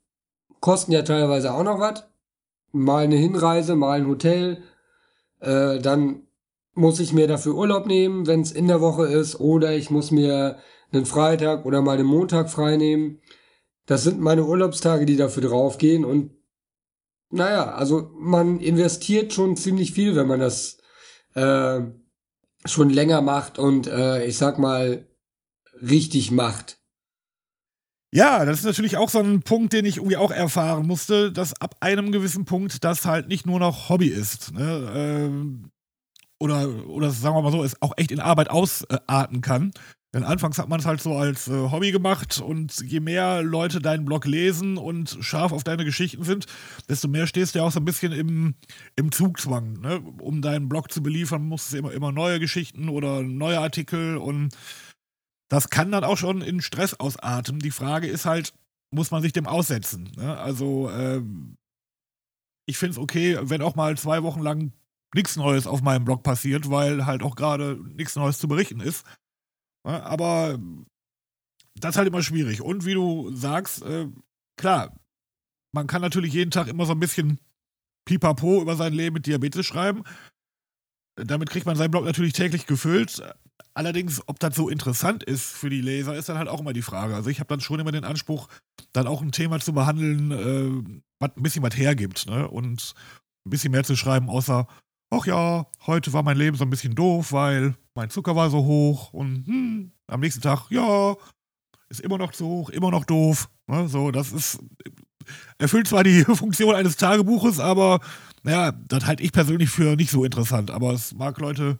kosten 0.61 0.93
ja 0.93 1.03
teilweise 1.03 1.53
auch 1.53 1.65
noch 1.65 1.81
was. 1.81 2.09
Mal 2.73 3.05
eine 3.05 3.17
Hinreise, 3.17 3.77
mal 3.77 4.01
ein 4.01 4.09
Hotel. 4.09 4.63
Äh, 5.41 5.81
dann 5.81 6.23
muss 6.73 6.99
ich 6.99 7.13
mir 7.13 7.27
dafür 7.27 7.57
Urlaub 7.57 7.87
nehmen, 7.87 8.27
wenn 8.27 8.41
es 8.41 8.53
in 8.53 8.69
der 8.69 8.81
Woche 8.81 9.05
ist. 9.05 9.39
Oder 9.39 9.75
ich 9.75 9.91
muss 9.91 10.11
mir 10.11 10.57
einen 10.93 11.07
Freitag 11.07 11.65
oder 11.65 11.83
mal 11.83 11.99
einen 11.99 12.07
Montag 12.07 12.51
frei 12.51 12.77
nehmen. 12.77 13.21
Das 13.87 14.03
sind 14.03 14.21
meine 14.21 14.45
Urlaubstage, 14.45 15.07
die 15.07 15.17
dafür 15.17 15.43
draufgehen 15.43 16.05
und 16.05 16.33
naja, 17.31 17.75
also 17.75 18.11
man 18.15 18.59
investiert 18.59 19.33
schon 19.33 19.57
ziemlich 19.57 19.93
viel, 19.93 20.17
wenn 20.17 20.27
man 20.27 20.41
das 20.41 20.79
äh, 21.35 21.81
schon 22.65 22.91
länger 22.91 23.21
macht 23.21 23.59
und 23.59 23.87
äh, 23.87 24.25
ich 24.25 24.37
sag 24.37 24.59
mal 24.59 25.07
richtig 25.81 26.31
macht. 26.31 26.79
Ja, 28.13 28.45
das 28.45 28.59
ist 28.59 28.65
natürlich 28.65 28.97
auch 28.97 29.09
so 29.09 29.21
ein 29.21 29.43
Punkt, 29.43 29.73
den 29.73 29.85
ich 29.85 29.99
irgendwie 29.99 30.17
auch 30.17 30.33
erfahren 30.33 30.87
musste, 30.87 31.31
dass 31.31 31.61
ab 31.61 31.77
einem 31.79 32.11
gewissen 32.11 32.45
Punkt 32.45 32.83
das 32.83 33.07
halt 33.07 33.29
nicht 33.29 33.47
nur 33.47 33.61
noch 33.61 33.89
Hobby 33.89 34.09
ist. 34.09 34.53
Ne? 34.53 34.93
Ähm, 34.95 35.71
oder, 36.41 36.89
oder 36.89 37.11
sagen 37.11 37.37
wir 37.37 37.43
mal 37.43 37.53
so, 37.53 37.63
es 37.63 37.81
auch 37.81 37.93
echt 37.97 38.11
in 38.11 38.19
Arbeit 38.19 38.51
ausarten 38.51 39.43
kann. 39.43 39.73
Denn 40.13 40.25
anfangs 40.25 40.59
hat 40.59 40.69
man 40.69 40.81
es 40.81 40.87
halt 40.87 41.01
so 41.01 41.17
als 41.17 41.47
äh, 41.47 41.53
Hobby 41.53 41.93
gemacht 41.93 42.41
und 42.41 42.81
je 42.81 42.99
mehr 42.99 43.43
Leute 43.43 43.81
deinen 43.81 44.05
Blog 44.05 44.27
lesen 44.27 44.77
und 44.77 45.19
scharf 45.21 45.53
auf 45.53 45.63
deine 45.63 45.85
Geschichten 45.85 46.25
sind, 46.25 46.47
desto 46.89 47.07
mehr 47.07 47.29
stehst 47.29 47.55
du 47.55 47.61
ja 47.61 47.65
auch 47.65 47.71
so 47.71 47.79
ein 47.79 47.85
bisschen 47.85 48.13
im, 48.13 48.55
im 48.97 49.13
Zugzwang. 49.13 49.81
Ne? 49.81 50.01
Um 50.21 50.43
deinen 50.43 50.69
Blog 50.69 50.91
zu 50.91 51.01
beliefern, 51.01 51.47
musst 51.47 51.73
du 51.73 51.77
immer, 51.77 51.93
immer 51.93 52.11
neue 52.11 52.41
Geschichten 52.41 52.89
oder 52.89 53.23
neue 53.23 53.61
Artikel 53.61 54.17
und 54.17 54.51
das 55.49 55.71
kann 55.71 55.93
dann 55.93 56.05
auch 56.05 56.17
schon 56.17 56.43
in 56.43 56.61
Stress 56.61 56.95
ausatmen. 56.95 57.61
Die 57.61 57.71
Frage 57.71 58.09
ist 58.09 58.25
halt, 58.25 58.53
muss 58.93 59.13
man 59.13 59.23
sich 59.23 59.33
dem 59.33 59.47
aussetzen? 59.47 60.11
Ne? 60.17 60.37
Also, 60.37 60.91
ähm, 60.91 61.57
ich 62.67 62.79
finde 62.79 62.93
es 62.93 62.99
okay, 62.99 63.39
wenn 63.43 63.63
auch 63.63 63.75
mal 63.75 63.97
zwei 63.97 64.23
Wochen 64.23 64.41
lang 64.41 64.73
nichts 65.15 65.37
Neues 65.37 65.67
auf 65.67 65.83
meinem 65.83 66.05
Blog 66.05 66.23
passiert, 66.23 66.71
weil 66.71 67.07
halt 67.07 67.23
auch 67.23 67.35
gerade 67.35 67.79
nichts 67.97 68.15
Neues 68.17 68.39
zu 68.39 68.49
berichten 68.49 68.81
ist. 68.81 69.05
Ne? 69.87 70.03
Aber 70.03 70.59
das 71.75 71.91
ist 71.91 71.97
halt 71.97 72.09
immer 72.09 72.23
schwierig. 72.23 72.63
Und 72.63 72.85
wie 72.85 72.95
du 72.95 73.35
sagst, 73.35 73.83
äh, 73.83 74.09
klar, 74.57 74.95
man 75.73 75.87
kann 75.87 76.03
natürlich 76.03 76.33
jeden 76.35 76.51
Tag 76.51 76.69
immer 76.69 76.87
so 76.87 76.93
ein 76.93 77.01
bisschen 77.01 77.39
pipapo 78.05 78.61
über 78.61 78.77
sein 78.77 78.93
Leben 78.93 79.15
mit 79.15 79.27
Diabetes 79.27 79.67
schreiben. 79.67 80.03
Damit 81.17 81.51
kriegt 81.51 81.67
man 81.67 81.77
seinen 81.77 81.91
Blog 81.91 82.05
natürlich 82.05 82.33
täglich 82.33 82.67
gefüllt. 82.67 83.23
Allerdings, 83.75 84.23
ob 84.27 84.41
das 84.41 84.57
so 84.57 84.69
interessant 84.69 85.23
ist 85.23 85.45
für 85.45 85.71
die 85.71 85.81
Leser, 85.81 86.17
ist 86.17 86.29
dann 86.29 86.39
halt 86.39 86.49
auch 86.49 86.61
immer 86.61 86.73
die 86.73 86.83
Frage. 86.83 87.15
Also 87.15 87.31
ich 87.31 87.41
habe 87.41 87.49
dann 87.49 87.61
schon 87.61 87.79
immer 87.79 87.93
den 87.93 88.05
Anspruch, 88.05 88.49
dann 88.93 89.07
auch 89.07 89.23
ein 89.23 89.33
Thema 89.33 89.61
zu 89.61 89.73
behandeln, 89.73 90.31
äh, 90.33 91.01
was 91.21 91.37
ein 91.37 91.43
bisschen 91.43 91.63
was 91.63 91.77
hergibt, 91.77 92.27
ne? 92.27 92.49
Und 92.49 92.95
ein 93.47 93.51
bisschen 93.51 93.71
mehr 93.71 93.85
zu 93.85 93.97
schreiben, 93.97 94.29
außer, 94.29 94.67
ach 95.11 95.27
ja, 95.27 95.67
heute 95.87 96.13
war 96.13 96.23
mein 96.23 96.37
Leben 96.37 96.57
so 96.57 96.65
ein 96.65 96.71
bisschen 96.71 96.95
doof, 96.95 97.33
weil 97.33 97.77
mein 98.01 98.09
Zucker 98.09 98.35
war 98.35 98.49
so 98.49 98.65
hoch 98.65 99.13
und 99.13 99.47
hm, 99.47 99.93
am 100.07 100.21
nächsten 100.21 100.41
Tag, 100.41 100.71
ja, 100.71 101.17
ist 101.91 102.01
immer 102.01 102.17
noch 102.17 102.33
zu 102.33 102.47
hoch, 102.47 102.71
immer 102.71 102.91
noch 102.91 103.05
doof. 103.05 103.51
Ne? 103.67 103.89
So, 103.89 104.11
das 104.11 104.33
ist, 104.33 104.59
erfüllt 105.59 105.87
zwar 105.87 106.03
die 106.03 106.25
Funktion 106.35 106.75
eines 106.75 106.97
Tagebuches, 106.97 107.61
aber 107.61 108.01
naja, 108.43 108.73
das 108.73 109.05
halte 109.05 109.23
ich 109.23 109.33
persönlich 109.33 109.69
für 109.69 109.97
nicht 109.97 110.11
so 110.11 110.25
interessant. 110.25 110.71
Aber 110.71 110.95
es 110.95 111.13
mag 111.13 111.39
Leute 111.41 111.79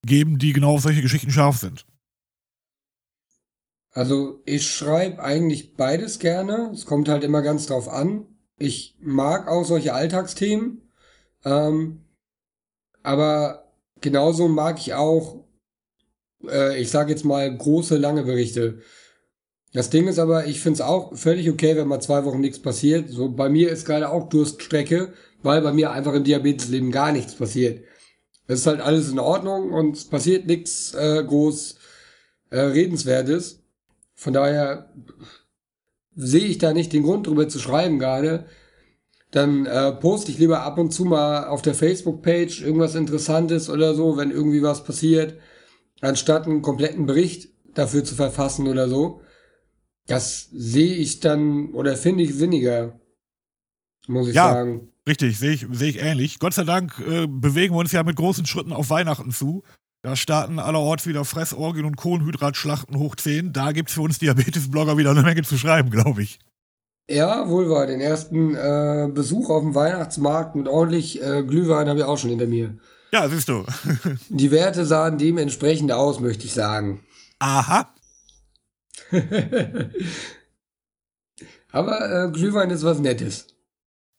geben, 0.00 0.38
die 0.38 0.54
genau 0.54 0.76
auf 0.76 0.80
solche 0.80 1.02
Geschichten 1.02 1.30
scharf 1.30 1.58
sind. 1.58 1.84
Also 3.90 4.40
ich 4.46 4.66
schreibe 4.66 5.22
eigentlich 5.22 5.76
beides 5.76 6.20
gerne. 6.20 6.70
Es 6.72 6.86
kommt 6.86 7.10
halt 7.10 7.22
immer 7.22 7.42
ganz 7.42 7.66
drauf 7.66 7.86
an. 7.86 8.24
Ich 8.56 8.96
mag 8.98 9.46
auch 9.46 9.64
solche 9.64 9.92
Alltagsthemen. 9.92 10.90
Ähm, 11.44 12.06
aber 13.02 13.63
genauso 14.04 14.48
mag 14.48 14.78
ich 14.78 14.92
auch, 14.92 15.46
äh, 16.46 16.80
ich 16.80 16.90
sage 16.90 17.10
jetzt 17.10 17.24
mal, 17.24 17.56
große, 17.56 17.96
lange 17.96 18.22
Berichte. 18.22 18.80
Das 19.72 19.90
Ding 19.90 20.06
ist 20.06 20.18
aber, 20.18 20.46
ich 20.46 20.60
finde 20.60 20.74
es 20.74 20.80
auch 20.82 21.16
völlig 21.16 21.50
okay, 21.50 21.74
wenn 21.74 21.88
mal 21.88 22.00
zwei 22.00 22.24
Wochen 22.24 22.40
nichts 22.40 22.60
passiert. 22.60 23.08
So 23.08 23.30
bei 23.30 23.48
mir 23.48 23.70
ist 23.70 23.86
gerade 23.86 24.10
auch 24.10 24.28
Durststrecke, 24.28 25.14
weil 25.42 25.62
bei 25.62 25.72
mir 25.72 25.90
einfach 25.90 26.12
im 26.12 26.22
Diabetesleben 26.22 26.92
gar 26.92 27.12
nichts 27.12 27.34
passiert. 27.34 27.82
Es 28.46 28.60
ist 28.60 28.66
halt 28.66 28.82
alles 28.82 29.10
in 29.10 29.18
Ordnung 29.18 29.72
und 29.72 29.96
es 29.96 30.04
passiert 30.04 30.46
nichts 30.46 30.92
äh, 30.94 31.24
groß 31.26 31.76
äh, 32.50 32.60
Redenswertes. 32.60 33.62
Von 34.14 34.34
daher 34.34 34.92
sehe 36.14 36.44
ich 36.44 36.58
da 36.58 36.74
nicht 36.74 36.92
den 36.92 37.04
Grund 37.04 37.26
drüber 37.26 37.48
zu 37.48 37.58
schreiben 37.58 37.98
gerade 37.98 38.46
dann 39.34 39.66
äh, 39.66 39.90
poste 39.92 40.30
ich 40.30 40.38
lieber 40.38 40.62
ab 40.62 40.78
und 40.78 40.92
zu 40.92 41.04
mal 41.04 41.48
auf 41.48 41.60
der 41.60 41.74
Facebook-Page 41.74 42.62
irgendwas 42.62 42.94
Interessantes 42.94 43.68
oder 43.68 43.94
so, 43.94 44.16
wenn 44.16 44.30
irgendwie 44.30 44.62
was 44.62 44.84
passiert, 44.84 45.36
anstatt 46.00 46.46
einen 46.46 46.62
kompletten 46.62 47.06
Bericht 47.06 47.48
dafür 47.74 48.04
zu 48.04 48.14
verfassen 48.14 48.68
oder 48.68 48.88
so. 48.88 49.22
Das 50.06 50.50
sehe 50.52 50.94
ich 50.94 51.18
dann 51.18 51.72
oder 51.72 51.96
finde 51.96 52.22
ich 52.22 52.34
sinniger, 52.34 53.00
muss 54.06 54.28
ich 54.28 54.36
ja, 54.36 54.52
sagen. 54.52 54.92
Richtig, 55.04 55.36
sehe 55.36 55.54
ich, 55.54 55.66
sehe 55.72 55.90
ich 55.90 56.00
ähnlich. 56.00 56.38
Gott 56.38 56.54
sei 56.54 56.62
Dank 56.62 57.02
äh, 57.04 57.26
bewegen 57.26 57.74
wir 57.74 57.80
uns 57.80 57.90
ja 57.90 58.04
mit 58.04 58.14
großen 58.14 58.46
Schritten 58.46 58.72
auf 58.72 58.88
Weihnachten 58.90 59.32
zu. 59.32 59.64
Da 60.02 60.14
starten 60.14 60.60
allerorts 60.60 61.08
wieder 61.08 61.24
Fressorgien 61.24 61.86
und 61.86 61.96
Kohlenhydratschlachten 61.96 62.96
hoch 62.98 63.16
10. 63.16 63.52
Da 63.52 63.72
gibt 63.72 63.88
es 63.88 63.96
für 63.96 64.02
uns 64.02 64.20
Diabetes-Blogger 64.20 64.96
wieder 64.96 65.10
eine 65.10 65.22
Menge 65.22 65.42
zu 65.42 65.58
schreiben, 65.58 65.90
glaube 65.90 66.22
ich. 66.22 66.38
Ja, 67.08 67.48
wohl 67.48 67.68
wahr. 67.68 67.86
Den 67.86 68.00
ersten 68.00 68.54
äh, 68.54 69.08
Besuch 69.12 69.50
auf 69.50 69.62
dem 69.62 69.74
Weihnachtsmarkt 69.74 70.54
mit 70.54 70.68
ordentlich 70.68 71.22
äh, 71.22 71.42
Glühwein 71.42 71.88
habe 71.88 71.98
ich 71.98 72.04
auch 72.04 72.16
schon 72.16 72.30
hinter 72.30 72.46
mir. 72.46 72.78
Ja, 73.12 73.28
siehst 73.28 73.48
du. 73.48 73.64
Die 74.28 74.50
Werte 74.50 74.86
sahen 74.86 75.18
dementsprechend 75.18 75.92
aus, 75.92 76.20
möchte 76.20 76.46
ich 76.46 76.54
sagen. 76.54 77.04
Aha. 77.38 77.94
Aber 81.70 82.24
äh, 82.24 82.30
Glühwein 82.30 82.70
ist 82.70 82.84
was 82.84 83.00
Nettes. 83.00 83.53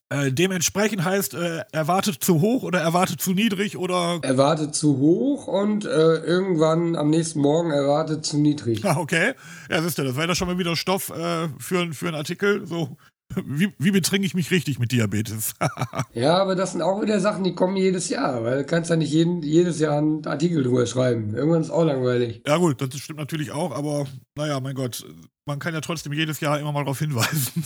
Äh, 0.09 0.31
dementsprechend 0.31 1.03
heißt, 1.03 1.33
äh, 1.33 1.63
erwartet 1.71 2.24
zu 2.24 2.39
hoch 2.39 2.62
oder 2.62 2.79
erwartet 2.79 3.21
zu 3.21 3.31
niedrig 3.31 3.75
oder. 3.75 4.19
Erwartet 4.21 4.75
zu 4.75 4.97
hoch 5.00 5.47
und 5.47 5.85
äh, 5.85 5.89
irgendwann 5.89 6.95
am 6.95 7.09
nächsten 7.09 7.39
Morgen 7.39 7.71
erwartet 7.71 8.24
zu 8.24 8.38
niedrig. 8.38 8.85
Ah, 8.85 8.97
okay. 9.00 9.33
Ja, 9.69 9.81
siehst 9.81 9.97
du, 9.97 10.03
das 10.03 10.15
wäre 10.15 10.27
doch 10.27 10.35
schon 10.35 10.47
mal 10.47 10.59
wieder 10.59 10.75
Stoff 10.75 11.09
äh, 11.09 11.47
für, 11.57 11.91
für 11.91 12.07
einen 12.07 12.17
Artikel. 12.17 12.67
So, 12.67 12.97
wie, 13.33 13.74
wie 13.79 13.89
betrinke 13.89 14.27
ich 14.27 14.35
mich 14.35 14.51
richtig 14.51 14.77
mit 14.77 14.91
Diabetes? 14.91 15.55
ja, 16.13 16.38
aber 16.38 16.55
das 16.55 16.74
sind 16.74 16.83
auch 16.83 17.01
wieder 17.01 17.19
Sachen, 17.19 17.43
die 17.43 17.55
kommen 17.55 17.75
jedes 17.75 18.09
Jahr, 18.09 18.43
weil 18.43 18.59
du 18.59 18.65
kannst 18.65 18.91
ja 18.91 18.95
nicht 18.95 19.12
jeden, 19.12 19.41
jedes 19.41 19.79
Jahr 19.79 19.97
einen 19.97 20.25
Artikel 20.27 20.62
drüber 20.62 20.85
schreiben. 20.85 21.33
Irgendwann 21.33 21.62
ist 21.62 21.67
es 21.67 21.74
auch 21.74 21.83
langweilig. 21.83 22.43
Ja, 22.45 22.57
gut, 22.57 22.79
das 22.79 22.95
stimmt 23.00 23.19
natürlich 23.19 23.51
auch, 23.51 23.75
aber 23.75 24.05
naja, 24.35 24.59
mein 24.59 24.75
Gott, 24.75 25.03
man 25.47 25.57
kann 25.57 25.74
ja 25.74 25.81
trotzdem 25.81 26.13
jedes 26.13 26.39
Jahr 26.39 26.59
immer 26.59 26.71
mal 26.71 26.83
darauf 26.83 27.00
hinweisen. 27.00 27.65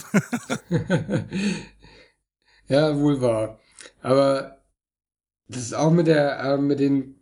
Ja, 2.70 2.96
wohl 2.96 3.20
wahr. 3.20 3.58
Aber 4.00 4.58
das 5.48 5.62
ist 5.62 5.74
auch 5.74 5.90
mit 5.90 6.06
der, 6.06 6.38
äh, 6.38 6.56
mit 6.56 6.78
den, 6.78 7.16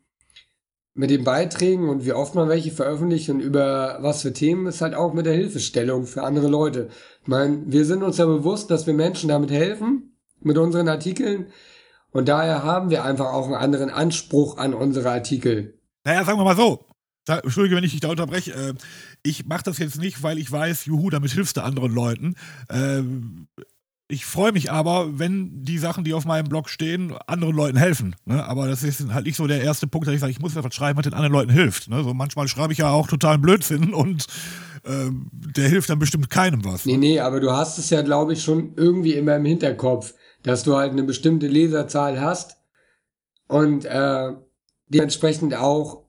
mit 0.94 1.08
den 1.08 1.24
Beiträgen 1.24 1.88
und 1.88 2.04
wie 2.04 2.12
oft 2.12 2.34
man 2.34 2.50
welche 2.50 2.70
veröffentlicht 2.70 3.30
und 3.30 3.40
über 3.40 3.96
was 4.00 4.20
für 4.20 4.34
Themen 4.34 4.66
ist 4.66 4.82
halt 4.82 4.94
auch 4.94 5.14
mit 5.14 5.24
der 5.24 5.32
Hilfestellung 5.32 6.04
für 6.04 6.22
andere 6.22 6.48
Leute. 6.48 6.90
Ich 7.22 7.28
meine, 7.28 7.62
wir 7.66 7.86
sind 7.86 8.02
uns 8.02 8.18
ja 8.18 8.26
bewusst, 8.26 8.70
dass 8.70 8.86
wir 8.86 8.92
Menschen 8.92 9.30
damit 9.30 9.50
helfen, 9.50 10.18
mit 10.40 10.58
unseren 10.58 10.88
Artikeln. 10.88 11.46
Und 12.10 12.28
daher 12.28 12.62
haben 12.62 12.90
wir 12.90 13.04
einfach 13.04 13.32
auch 13.32 13.46
einen 13.46 13.54
anderen 13.54 13.88
Anspruch 13.88 14.58
an 14.58 14.74
unsere 14.74 15.10
Artikel. 15.10 15.80
Naja, 16.04 16.24
sagen 16.24 16.38
wir 16.38 16.44
mal 16.44 16.56
so. 16.56 16.84
Entschuldige, 17.26 17.76
wenn 17.76 17.84
ich 17.84 17.92
dich 17.92 18.00
da 18.00 18.08
unterbreche. 18.08 18.52
Äh, 18.52 18.74
ich 19.22 19.46
mache 19.46 19.64
das 19.64 19.78
jetzt 19.78 19.98
nicht, 19.98 20.22
weil 20.22 20.38
ich 20.38 20.50
weiß, 20.52 20.84
juhu, 20.84 21.08
damit 21.10 21.30
hilfst 21.30 21.56
du 21.56 21.62
anderen 21.62 21.92
Leuten. 21.92 22.36
Ich 24.10 24.24
freue 24.24 24.52
mich 24.52 24.70
aber, 24.70 25.18
wenn 25.18 25.62
die 25.64 25.76
Sachen, 25.76 26.02
die 26.02 26.14
auf 26.14 26.24
meinem 26.24 26.48
Blog 26.48 26.70
stehen, 26.70 27.14
anderen 27.26 27.54
Leuten 27.54 27.76
helfen. 27.76 28.16
Ne? 28.24 28.42
Aber 28.42 28.66
das 28.66 28.82
ist 28.82 29.12
halt 29.12 29.26
nicht 29.26 29.36
so 29.36 29.46
der 29.46 29.62
erste 29.62 29.86
Punkt, 29.86 30.06
dass 30.06 30.14
ich 30.14 30.20
sage, 30.20 30.30
ich 30.30 30.40
muss 30.40 30.56
etwas 30.56 30.74
schreiben, 30.74 30.96
was 30.96 31.04
den 31.04 31.12
anderen 31.12 31.34
Leuten 31.34 31.52
hilft. 31.52 31.90
Ne? 31.90 32.02
So 32.02 32.14
manchmal 32.14 32.48
schreibe 32.48 32.72
ich 32.72 32.78
ja 32.78 32.90
auch 32.90 33.06
totalen 33.06 33.42
Blödsinn 33.42 33.92
und 33.94 34.26
ähm, 34.86 35.28
der 35.32 35.68
hilft 35.68 35.90
dann 35.90 35.98
bestimmt 35.98 36.30
keinem 36.30 36.64
was. 36.64 36.86
Nee, 36.86 36.96
nee, 36.96 37.20
aber 37.20 37.40
du 37.40 37.52
hast 37.52 37.76
es 37.78 37.90
ja, 37.90 38.00
glaube 38.00 38.32
ich, 38.32 38.42
schon 38.42 38.72
irgendwie 38.76 39.12
immer 39.12 39.36
im 39.36 39.44
Hinterkopf, 39.44 40.14
dass 40.42 40.62
du 40.62 40.74
halt 40.74 40.92
eine 40.92 41.02
bestimmte 41.02 41.46
Leserzahl 41.46 42.18
hast 42.18 42.56
und 43.46 43.84
äh, 43.84 44.32
dementsprechend 44.88 45.54
auch 45.54 46.04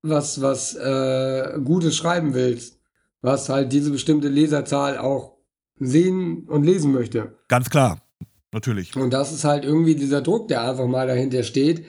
was, 0.00 0.40
was 0.40 0.74
äh, 0.74 1.58
Gutes 1.62 1.96
schreiben 1.96 2.32
willst. 2.32 2.78
Was 3.20 3.48
halt 3.48 3.72
diese 3.72 3.90
bestimmte 3.90 4.28
Leserzahl 4.28 4.98
auch 4.98 5.33
sehen 5.78 6.46
und 6.48 6.64
lesen 6.64 6.92
möchte. 6.92 7.38
Ganz 7.48 7.70
klar, 7.70 8.02
natürlich. 8.52 8.96
Und 8.96 9.12
das 9.12 9.32
ist 9.32 9.44
halt 9.44 9.64
irgendwie 9.64 9.94
dieser 9.94 10.22
Druck, 10.22 10.48
der 10.48 10.68
einfach 10.68 10.86
mal 10.86 11.06
dahinter 11.06 11.42
steht. 11.42 11.86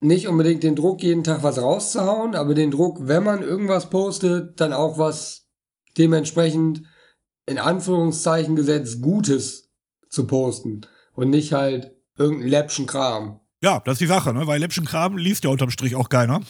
Nicht 0.00 0.26
unbedingt 0.26 0.62
den 0.62 0.76
Druck, 0.76 1.02
jeden 1.02 1.24
Tag 1.24 1.42
was 1.42 1.60
rauszuhauen, 1.60 2.34
aber 2.34 2.54
den 2.54 2.70
Druck, 2.70 3.06
wenn 3.06 3.22
man 3.22 3.42
irgendwas 3.42 3.88
postet, 3.88 4.60
dann 4.60 4.72
auch 4.72 4.98
was 4.98 5.48
dementsprechend 5.96 6.82
in 7.46 7.58
Anführungszeichen 7.58 8.56
gesetzt 8.56 9.00
Gutes 9.00 9.70
zu 10.08 10.26
posten 10.26 10.82
und 11.14 11.30
nicht 11.30 11.52
halt 11.52 11.92
irgendeinen 12.18 12.50
läppschen 12.50 12.86
Kram. 12.86 13.40
Ja, 13.62 13.80
das 13.84 13.94
ist 13.94 14.00
die 14.00 14.06
Sache, 14.06 14.34
ne? 14.34 14.46
weil 14.46 14.58
läppschen 14.58 14.84
Kram 14.84 15.16
liest 15.16 15.44
ja 15.44 15.50
unterm 15.50 15.70
Strich 15.70 15.94
auch 15.94 16.08
keiner. 16.08 16.40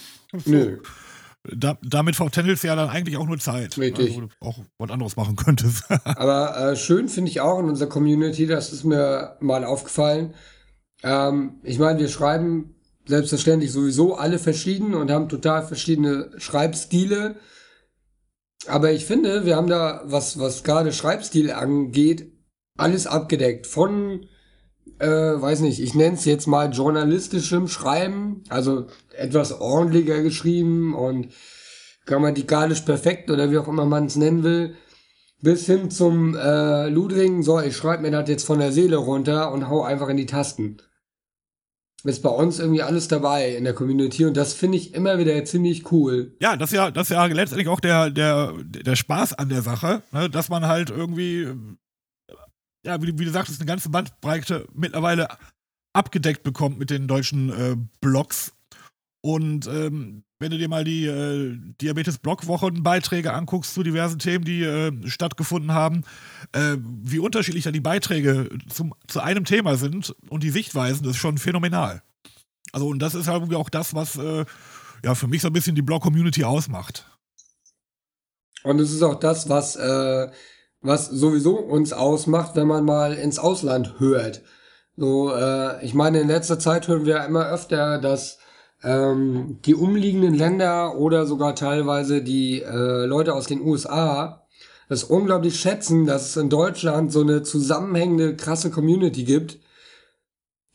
Nö 0.47 0.79
da, 1.45 1.77
damit 1.83 2.17
vertändelst 2.17 2.63
du 2.63 2.69
ja 2.69 2.77
dann 2.77 2.89
eigentlich 2.89 3.17
auch 3.17 3.27
nur 3.27 3.39
Zeit. 3.39 3.77
Richtig. 3.77 4.15
Also, 4.15 4.29
auch 4.41 4.59
was 4.79 4.91
anderes 4.91 5.17
machen 5.17 5.37
könntest. 5.37 5.85
Aber 6.05 6.57
äh, 6.57 6.77
schön 6.77 7.09
finde 7.09 7.31
ich 7.31 7.41
auch 7.41 7.59
in 7.59 7.67
unserer 7.67 7.89
Community, 7.89 8.47
das 8.47 8.73
ist 8.73 8.85
mir 8.85 9.37
mal 9.41 9.65
aufgefallen. 9.65 10.35
Ähm, 11.03 11.61
ich 11.65 11.79
meine, 11.79 11.99
wir 11.99 12.09
schreiben 12.09 12.77
selbstverständlich 13.07 13.73
sowieso 13.73 14.15
alle 14.15 14.39
verschieden 14.39 14.95
und 14.95 15.11
haben 15.11 15.29
total 15.29 15.67
verschiedene 15.67 16.31
Schreibstile. 16.37 17.37
Aber 18.69 18.93
ich 18.93 19.05
finde, 19.05 19.45
wir 19.45 19.57
haben 19.57 19.67
da, 19.67 20.03
was, 20.05 20.39
was 20.39 20.63
gerade 20.63 20.93
Schreibstil 20.93 21.51
angeht, 21.51 22.33
alles 22.79 23.09
abgedeckt. 23.09 23.67
Von 23.67 24.27
äh, 24.99 25.09
weiß 25.09 25.61
nicht, 25.61 25.81
ich 25.81 25.95
nenne 25.95 26.15
es 26.17 26.25
jetzt 26.25 26.47
mal 26.47 26.73
journalistischem 26.73 27.69
Schreiben, 27.69 28.45
also 28.49 28.87
etwas 29.17 29.61
ordentlicher 29.61 30.23
geschrieben 30.23 30.95
und 30.95 31.29
grammatikalisch 32.07 32.81
perfekt 32.81 33.31
oder 33.31 33.51
wie 33.51 33.59
auch 33.59 33.69
immer 33.69 33.85
man 33.85 34.07
es 34.07 34.17
nennen 34.17 34.43
will, 34.43 34.77
bis 35.41 35.67
hin 35.67 35.91
zum 35.91 36.37
äh, 36.37 36.89
Ludwig, 36.89 37.45
so, 37.45 37.61
ich 37.61 37.77
schreibe 37.77 38.03
mir 38.03 38.13
das 38.13 38.29
jetzt 38.29 38.45
von 38.45 38.61
der 38.61 38.73
Seele 38.73 38.97
runter 38.97 39.53
und 39.53 39.69
hau 39.69 39.83
einfach 39.83 40.09
in 40.09 40.17
die 40.17 40.27
Tasten. 40.27 40.79
Ist 42.05 42.23
bei 42.23 42.31
uns 42.31 42.59
irgendwie 42.59 42.83
alles 42.83 43.07
dabei 43.07 43.55
in 43.55 43.63
der 43.63 43.75
Community 43.75 44.25
und 44.25 44.37
das 44.37 44.55
finde 44.55 44.77
ich 44.77 44.95
immer 44.95 45.19
wieder 45.19 45.45
ziemlich 45.45 45.93
cool. 45.93 46.37
Ja, 46.41 46.57
das 46.57 46.71
ist 46.71 46.77
ja, 46.77 46.91
das 46.91 47.11
ist 47.11 47.15
ja 47.15 47.25
letztendlich 47.27 47.69
auch 47.69 47.79
der, 47.79 48.11
der, 48.11 48.55
der 48.65 48.97
Spaß 48.97 49.35
an 49.35 49.49
der 49.49 49.63
Sache, 49.63 50.03
ne? 50.11 50.29
dass 50.29 50.49
man 50.49 50.67
halt 50.67 50.91
irgendwie, 50.91 51.49
ja, 52.85 53.01
wie, 53.03 53.19
wie 53.19 53.25
du 53.25 53.31
sagtest, 53.31 53.61
eine 53.61 53.67
ganze 53.69 53.91
Bandbreite 53.91 54.67
mittlerweile 54.75 55.29
abgedeckt 55.93 56.43
bekommt 56.43 56.79
mit 56.79 56.91
den 56.91 57.07
deutschen 57.07 57.51
äh, 57.51 57.77
Blogs. 58.01 58.53
Und 59.21 59.67
ähm, 59.69 60.25
wenn 60.41 60.51
du 60.51 60.59
dir 60.59 60.69
mal 60.69 60.83
die 60.83 61.07
äh, 61.07 61.57
Diabetes-Blog-Wochen-Beiträge 61.81 63.33
anguckst 63.33 63.75
zu 63.75 63.85
diversen 63.85 64.19
Themen, 64.19 64.45
die 64.45 64.65
äh, 64.65 64.93
stattgefunden 65.09 65.73
haben, 65.73 66.03
äh, 66.53 66.77
wie 66.81 67.21
unterschiedlich 67.21 67.63
da 67.63 67.71
die 67.71 67.81
Beiträge 67.81 68.49
zum, 68.69 68.95
zu 69.07 69.21
einem 69.21 69.45
Thema 69.45 69.77
sind 69.77 70.17
und 70.29 70.43
die 70.43 70.51
Sichtweisen, 70.51 71.05
das 71.05 71.13
ist 71.13 71.19
schon 71.19 71.39
phänomenal. 71.39 72.03
Also, 72.73 72.89
und 72.89 72.99
das 72.99 73.15
ist 73.15 73.29
halt 73.29 73.37
irgendwie 73.37 73.57
auch 73.57 73.69
das, 73.69 73.95
was 73.95 74.17
äh, 74.17 74.45
ja 75.05 75.15
für 75.15 75.29
mich 75.29 75.43
so 75.43 75.49
ein 75.49 75.53
bisschen 75.53 75.77
die 75.77 75.83
Blog-Community 75.83 76.43
ausmacht. 76.43 77.07
Und 78.65 78.81
es 78.81 78.93
ist 78.93 79.03
auch 79.03 79.21
das, 79.21 79.49
was, 79.49 79.77
äh, 79.77 80.29
was 80.83 81.09
sowieso 81.09 81.57
uns 81.57 81.93
ausmacht, 81.93 82.57
wenn 82.57 82.67
man 82.67 82.85
mal 82.85 83.15
ins 83.15 83.39
Ausland 83.39 83.99
hört. 83.99 84.43
So, 84.97 85.33
äh, 85.33 85.85
ich 85.85 85.95
meine, 85.95 86.21
in 86.21 86.29
letzter 86.29 86.59
Zeit 86.59 86.89
hören 86.89 87.07
wir 87.07 87.25
immer 87.25 87.49
öfter, 87.49 87.99
dass 87.99 88.39
ähm, 88.83 89.59
die 89.65 89.75
umliegenden 89.75 90.35
Länder 90.35 90.99
oder 90.99 91.27
sogar 91.27 91.55
teilweise 91.55 92.23
die 92.23 92.63
äh, 92.63 93.07
Leute 93.07 93.35
aus 93.35 93.47
den 93.47 93.63
USA 93.63 94.47
das 94.89 95.05
unglaublich 95.05 95.59
schätzen, 95.59 96.05
dass 96.05 96.29
es 96.29 96.37
in 96.37 96.51
Deutschland 96.51 97.13
so 97.13 97.21
eine 97.21 97.43
zusammenhängende, 97.43 98.37
krasse 98.37 98.71
Community 98.71 99.25
gibt. 99.25 99.59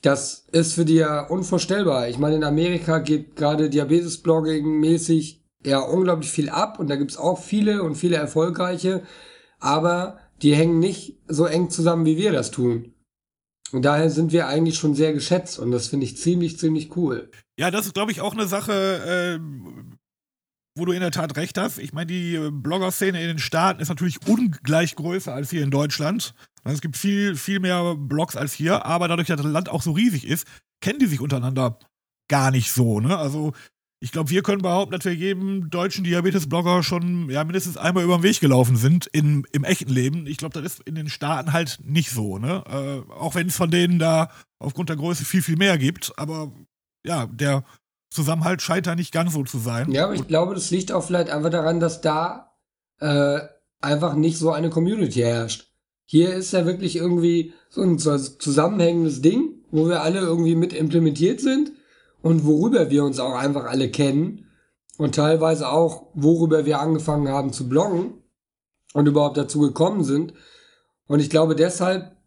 Das 0.02 0.48
ist 0.52 0.74
für 0.74 0.86
die 0.86 0.96
ja 0.96 1.28
unvorstellbar. 1.28 2.08
Ich 2.08 2.18
meine, 2.18 2.38
in 2.38 2.44
Amerika 2.44 3.00
geht 3.00 3.36
gerade 3.36 3.70
Diabetes-Blogging 3.70 4.80
mäßig 4.80 5.44
ja 5.64 5.80
unglaublich 5.80 6.32
viel 6.32 6.50
ab 6.50 6.80
und 6.80 6.90
da 6.90 6.96
gibt's 6.96 7.18
auch 7.18 7.40
viele 7.40 7.84
und 7.84 7.96
viele 7.96 8.16
erfolgreiche, 8.16 9.04
aber 9.60 10.20
die 10.42 10.56
hängen 10.56 10.80
nicht 10.80 11.18
so 11.28 11.46
eng 11.46 11.70
zusammen, 11.70 12.06
wie 12.06 12.18
wir 12.18 12.32
das 12.32 12.52
tun. 12.52 12.94
Und 13.72 13.84
daher 13.84 14.10
sind 14.10 14.32
wir 14.32 14.48
eigentlich 14.48 14.78
schon 14.78 14.96
sehr 14.96 15.14
geschätzt 15.14 15.60
und 15.60 15.72
das 15.72 15.88
finde 15.88 16.06
ich 16.06 16.18
ziemlich, 16.18 16.58
ziemlich 16.58 16.96
cool. 16.96 17.30
Ja, 17.60 17.70
das 17.70 17.86
ist, 17.86 17.94
glaube 17.94 18.12
ich, 18.12 18.22
auch 18.22 18.34
eine 18.34 18.48
Sache, 18.48 18.72
äh, 18.72 19.40
wo 20.78 20.86
du 20.86 20.94
in 20.94 21.02
der 21.02 21.12
Tat 21.12 21.36
recht 21.36 21.58
hast. 21.58 21.80
Ich 21.80 21.92
meine, 21.92 22.08
die 22.08 22.50
Blogger-Szene 22.52 23.20
in 23.20 23.28
den 23.28 23.40
Staaten 23.40 23.82
ist 23.82 23.90
natürlich 23.90 24.26
ungleich 24.28 24.96
größer 24.96 25.34
als 25.34 25.50
hier 25.50 25.64
in 25.64 25.72
Deutschland. 25.72 26.34
Es 26.64 26.82
gibt 26.82 26.98
viel, 26.98 27.36
viel 27.36 27.60
mehr 27.60 27.96
Blogs 27.96 28.36
als 28.36 28.54
hier, 28.54 28.86
aber 28.86 29.08
dadurch, 29.08 29.28
dass 29.28 29.42
das 29.42 29.52
Land 29.52 29.70
auch 29.70 29.82
so 29.82 29.92
riesig 29.92 30.28
ist, 30.28 30.48
kennen 30.82 31.00
die 31.00 31.08
sich 31.08 31.20
untereinander 31.20 31.80
gar 32.30 32.52
nicht 32.52 32.72
so. 32.72 33.00
Ne? 33.00 33.18
Also 33.18 33.54
ich 34.00 34.12
glaube, 34.12 34.30
wir 34.30 34.44
können 34.44 34.62
behaupten, 34.62 34.92
dass 34.92 35.06
wir 35.06 35.13
jedem 35.13 35.70
deutschen 35.70 36.04
Diabetes-Blogger 36.04 36.84
schon 36.84 37.30
ja, 37.30 37.44
mindestens 37.44 37.77
einmal 37.77 38.04
über 38.04 38.18
den 38.18 38.24
Weg 38.24 38.39
gelaufen 38.39 38.75
sind 38.75 39.08
in, 39.08 39.44
im 39.54 39.63
echten 39.63 39.92
Leben. 39.92 40.27
Ich 40.27 40.38
glaube, 40.38 40.62
das 40.62 40.74
ist 40.74 40.88
in 40.88 40.94
den 40.94 41.10
Staaten 41.10 41.51
halt 41.51 41.80
nicht 41.84 42.12
so. 42.12 42.38
Ne? 42.38 42.63
Äh, 42.68 43.12
auch 43.12 43.34
wenn 43.34 43.48
es 43.48 43.56
von 43.56 43.72
denen 43.72 43.98
da 43.98 44.30
aufgrund 44.60 44.89
der 44.89 44.98
Größe 44.98 45.25
viel, 45.25 45.42
viel 45.42 45.58
mehr 45.58 45.80
gibt. 45.80 46.13
Aber 46.18 46.51
ja, 47.04 47.25
der 47.25 47.63
Zusammenhalt 48.12 48.62
scheint 48.62 48.86
da 48.86 48.96
nicht 48.96 49.12
ganz 49.12 49.34
so 49.34 49.44
zu 49.44 49.58
sein. 49.58 49.92
Ja, 49.92 50.06
aber 50.06 50.13
ich 50.13 50.27
glaube, 50.27 50.54
das 50.54 50.70
liegt 50.70 50.92
auch 50.92 51.04
vielleicht 51.04 51.30
einfach 51.30 51.50
daran, 51.50 51.80
dass 51.80 52.01
da 52.01 52.56
äh, 53.00 53.39
einfach 53.82 54.13
nicht 54.13 54.38
so 54.38 54.52
eine 54.52 54.69
Community 54.69 55.22
herrscht. 55.22 55.72
Hier 56.06 56.36
ist 56.36 56.54
ja 56.54 56.65
wirklich 56.67 56.95
irgendwie 56.95 57.54
so 57.69 57.82
ein 57.82 57.98
zusammenhängendes 57.98 59.22
Ding, 59.22 59.56
wo 59.72 59.89
wir 59.89 60.04
alle 60.04 60.19
irgendwie 60.19 60.56
mit 60.56 60.72
implementiert 60.72 61.41
sind 61.41 61.72
und 62.21 62.45
worüber 62.45 62.89
wir 62.89 63.03
uns 63.03 63.19
auch 63.19 63.36
einfach 63.36 63.65
alle 63.65 63.89
kennen 63.89 64.45
und 64.97 65.15
teilweise 65.15 65.69
auch, 65.69 66.08
worüber 66.13 66.65
wir 66.65 66.80
angefangen 66.80 67.30
haben 67.30 67.53
zu 67.53 67.69
bloggen 67.69 68.23
und 68.93 69.08
überhaupt 69.08 69.38
dazu 69.38 69.60
gekommen 69.60 70.03
sind. 70.03 70.34
Und 71.08 71.19
ich 71.19 71.30
glaube 71.30 71.56
deshalb 71.56 72.17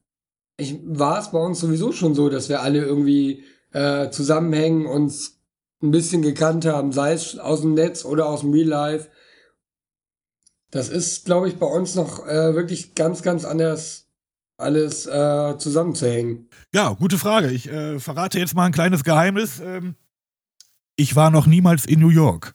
ich, 0.61 0.79
war 0.85 1.19
es 1.19 1.31
bei 1.31 1.39
uns 1.39 1.61
sowieso 1.61 1.93
schon 1.93 2.15
so, 2.15 2.29
dass 2.29 2.49
wir 2.49 2.63
alle 2.63 2.85
irgendwie 2.85 3.45
äh, 3.73 4.11
zusammenhängen, 4.11 4.87
uns 4.87 5.41
ein 5.83 5.91
bisschen 5.91 6.23
gekannt 6.23 6.67
haben, 6.67 6.93
sei 6.93 7.15
es 7.15 7.39
aus 7.39 7.63
dem 7.63 7.75
Netz 7.75 8.05
oder 8.05 8.27
aus 8.29 8.41
dem 8.41 8.53
Real 8.53 8.69
Life. 8.69 9.09
Das 10.71 10.89
ist, 10.89 11.25
glaube 11.25 11.49
ich, 11.49 11.57
bei 11.57 11.67
uns 11.67 11.95
noch 11.95 12.27
äh, 12.27 12.55
wirklich 12.55 12.95
ganz, 12.95 13.23
ganz 13.23 13.45
anders 13.45 14.10
alles 14.61 15.07
äh, 15.07 15.59
zusammenzuhängen? 15.59 16.49
Ja, 16.75 16.91
gute 16.91 17.19
Frage. 17.19 17.51
Ich 17.51 17.69
äh, 17.69 17.99
verrate 17.99 18.39
jetzt 18.39 18.55
mal 18.55 18.67
ein 18.67 18.73
kleines 18.73 19.05
Geheimnis. 19.05 19.61
Ähm, 19.61 19.95
ich 20.97 21.17
war 21.17 21.31
noch 21.31 21.47
niemals 21.47 21.87
in 21.87 22.01
New 22.01 22.11
York. 22.11 22.55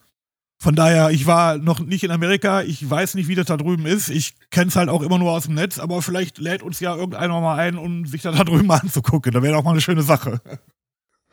Von 0.57 0.75
daher, 0.75 1.11
ich 1.11 1.27
war 1.27 1.57
noch 1.57 1.79
nicht 1.79 2.03
in 2.03 2.11
Amerika. 2.11 2.61
Ich 2.61 2.89
weiß 2.89 3.15
nicht, 3.15 3.27
wie 3.27 3.35
das 3.35 3.47
da 3.47 3.57
drüben 3.57 3.85
ist. 3.85 4.09
Ich 4.09 4.35
kenne 4.49 4.69
es 4.69 4.75
halt 4.75 4.89
auch 4.89 5.01
immer 5.01 5.19
nur 5.19 5.31
aus 5.31 5.43
dem 5.43 5.55
Netz, 5.55 5.79
aber 5.79 6.01
vielleicht 6.01 6.37
lädt 6.37 6.63
uns 6.63 6.79
ja 6.79 6.95
irgendeiner 6.95 7.39
mal 7.41 7.57
ein, 7.57 7.77
um 7.77 8.05
sich 8.05 8.21
da, 8.21 8.31
da 8.31 8.43
drüben 8.43 8.67
mal 8.67 8.77
anzugucken. 8.81 9.31
Da 9.31 9.43
wäre 9.43 9.57
auch 9.57 9.63
mal 9.63 9.71
eine 9.71 9.81
schöne 9.81 10.01
Sache. 10.01 10.41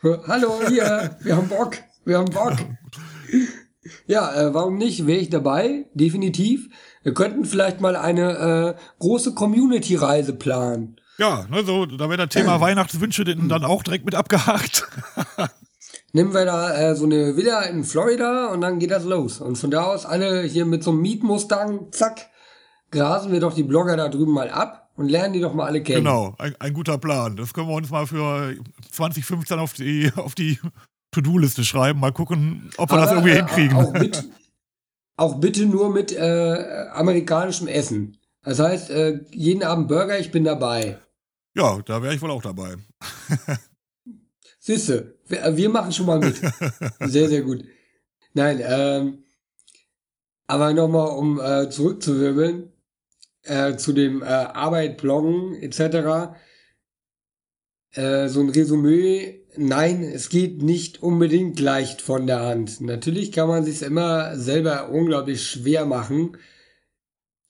Hallo, 0.03 0.61
hier, 0.69 1.17
wir 1.23 1.37
haben 1.37 1.49
Bock. 1.49 1.77
Wir 2.05 2.19
haben 2.19 2.31
Bock. 2.31 2.57
Ja, 4.07 4.35
äh, 4.35 4.55
warum 4.55 4.77
nicht? 4.77 5.07
Wäre 5.07 5.21
ich 5.21 5.31
dabei? 5.31 5.87
Definitiv. 5.95 6.69
Wir 7.03 7.15
könnten 7.15 7.45
vielleicht 7.45 7.81
mal 7.81 7.97
eine 7.97 8.77
äh, 8.77 8.81
große 8.99 9.35
Community-Reise 9.35 10.35
planen. 10.35 10.97
Ja, 11.19 11.47
ne, 11.51 11.65
so, 11.65 11.87
da 11.87 12.09
wäre 12.09 12.27
das 12.27 12.31
Thema 12.31 12.61
Weihnachtswünsche 12.61 13.25
dann 13.25 13.65
auch 13.65 13.83
direkt 13.83 14.05
mit 14.05 14.15
abgehakt. 14.15 14.89
Nehmen 16.13 16.35
wir 16.35 16.45
da 16.45 16.75
äh, 16.75 16.95
so 16.95 17.05
eine 17.05 17.37
Villa 17.37 17.63
in 17.63 17.85
Florida 17.85 18.49
und 18.49 18.61
dann 18.61 18.79
geht 18.79 18.91
das 18.91 19.05
los. 19.05 19.41
Und 19.41 19.57
von 19.57 19.71
da 19.71 19.85
aus 19.85 20.05
alle 20.05 20.43
hier 20.43 20.67
mit 20.67 20.83
so 20.83 20.91
einem 20.91 21.01
Mietmustang, 21.01 21.91
zack, 21.91 22.29
grasen 22.91 23.33
wir 23.33 23.41
doch 23.41 23.55
die 23.55 23.63
Blogger 23.63 23.97
da 23.97 24.09
drüben 24.09 24.33
mal 24.33 24.51
ab 24.51 24.91
und 24.97 25.09
lernen 25.09 25.33
die 25.33 25.41
doch 25.41 25.55
mal 25.55 25.67
alle 25.67 25.83
kennen. 25.83 26.05
Genau, 26.05 26.35
ein, 26.39 26.55
ein 26.59 26.75
guter 26.75 26.99
Plan. 26.99 27.37
Das 27.37 27.55
können 27.55 27.69
wir 27.69 27.75
uns 27.75 27.91
mal 27.91 28.07
für 28.07 28.55
2015 28.91 29.59
auf 29.59 29.73
die, 29.73 30.13
auf 30.17 30.35
die 30.35 30.59
To-Do-Liste 31.13 31.65
schreiben. 31.65 32.01
Mal 32.01 32.13
gucken, 32.13 32.71
ob 32.77 32.91
wir 32.91 32.99
Aber, 32.99 33.03
das 33.03 33.13
irgendwie 33.13 33.31
äh, 33.31 33.37
hinkriegen. 33.37 33.77
Auch, 33.77 33.93
mit, 33.93 34.23
auch 35.17 35.41
bitte 35.41 35.67
nur 35.67 35.91
mit 35.91 36.13
äh, 36.13 36.89
amerikanischem 36.93 37.69
Essen. 37.69 38.19
Das 38.43 38.59
heißt, 38.59 38.91
äh, 38.91 39.21
jeden 39.31 39.63
Abend 39.63 39.89
Burger, 39.89 40.19
ich 40.19 40.31
bin 40.31 40.45
dabei. 40.45 40.99
Ja, 41.55 41.81
da 41.85 42.03
wäre 42.03 42.15
ich 42.15 42.23
wohl 42.23 42.31
auch 42.31 42.43
dabei. 42.43 42.77
Wir, 44.65 44.77
äh, 45.29 45.57
wir, 45.57 45.69
machen 45.71 45.91
schon 45.91 46.07
mal 46.07 46.21
mit. 46.21 46.37
Sehr, 47.01 47.29
sehr 47.29 47.43
gut. 47.43 47.65
Nein, 48.33 48.63
ähm, 48.65 49.25
aber 50.47 50.73
nochmal, 50.73 51.09
um 51.17 51.41
äh, 51.41 51.69
zurückzuwirbeln, 51.69 52.73
äh, 53.43 53.77
zu 53.77 53.93
dem 53.93 54.23
äh, 54.23 54.27
Arbeit, 54.27 54.99
Bloggen 54.99 55.55
etc. 55.57 56.37
Äh, 57.93 58.29
so 58.29 58.41
ein 58.41 58.51
Resümee 58.51 59.43
Nein, 59.57 60.03
es 60.03 60.31
geht 60.31 60.63
nicht 60.63 61.03
unbedingt 61.03 61.61
leicht 61.61 62.01
von 62.01 62.27
der 62.27 62.41
Hand. 62.41 62.81
Natürlich 62.81 63.33
kann 63.33 63.49
man 63.49 63.65
sich 63.65 63.83
immer 63.83 64.35
selber 64.37 64.89
unglaublich 64.89 65.47
schwer 65.47 65.85
machen. 65.85 66.39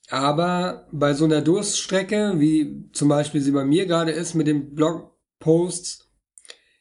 Aber 0.09 0.87
bei 0.91 1.13
so 1.13 1.23
einer 1.23 1.41
Durststrecke, 1.41 2.33
wie 2.39 2.89
zum 2.91 3.07
Beispiel 3.07 3.39
sie 3.39 3.51
bei 3.51 3.63
mir 3.63 3.85
gerade 3.85 4.11
ist 4.11 4.33
mit 4.33 4.47
den 4.47 4.75
Blogposts, 4.75 6.09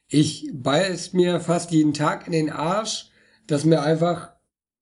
ich 0.09 0.51
beiß 0.53 1.13
mir 1.13 1.41
fast 1.41 1.71
jeden 1.71 1.95
Tag 1.95 2.27
in 2.27 2.33
den 2.33 2.51
Arsch, 2.51 3.11
dass 3.47 3.65
mir 3.65 3.83
einfach 3.83 4.33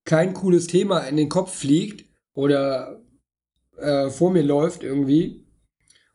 kein 0.05 0.33
cooles 0.33 0.69
Thema 0.69 1.01
in 1.01 1.17
den 1.17 1.29
Kopf 1.29 1.55
fliegt 1.55 2.09
oder 2.33 3.03
äh, 3.77 4.09
vor 4.09 4.31
mir 4.31 4.43
läuft 4.43 4.83
irgendwie 4.83 5.47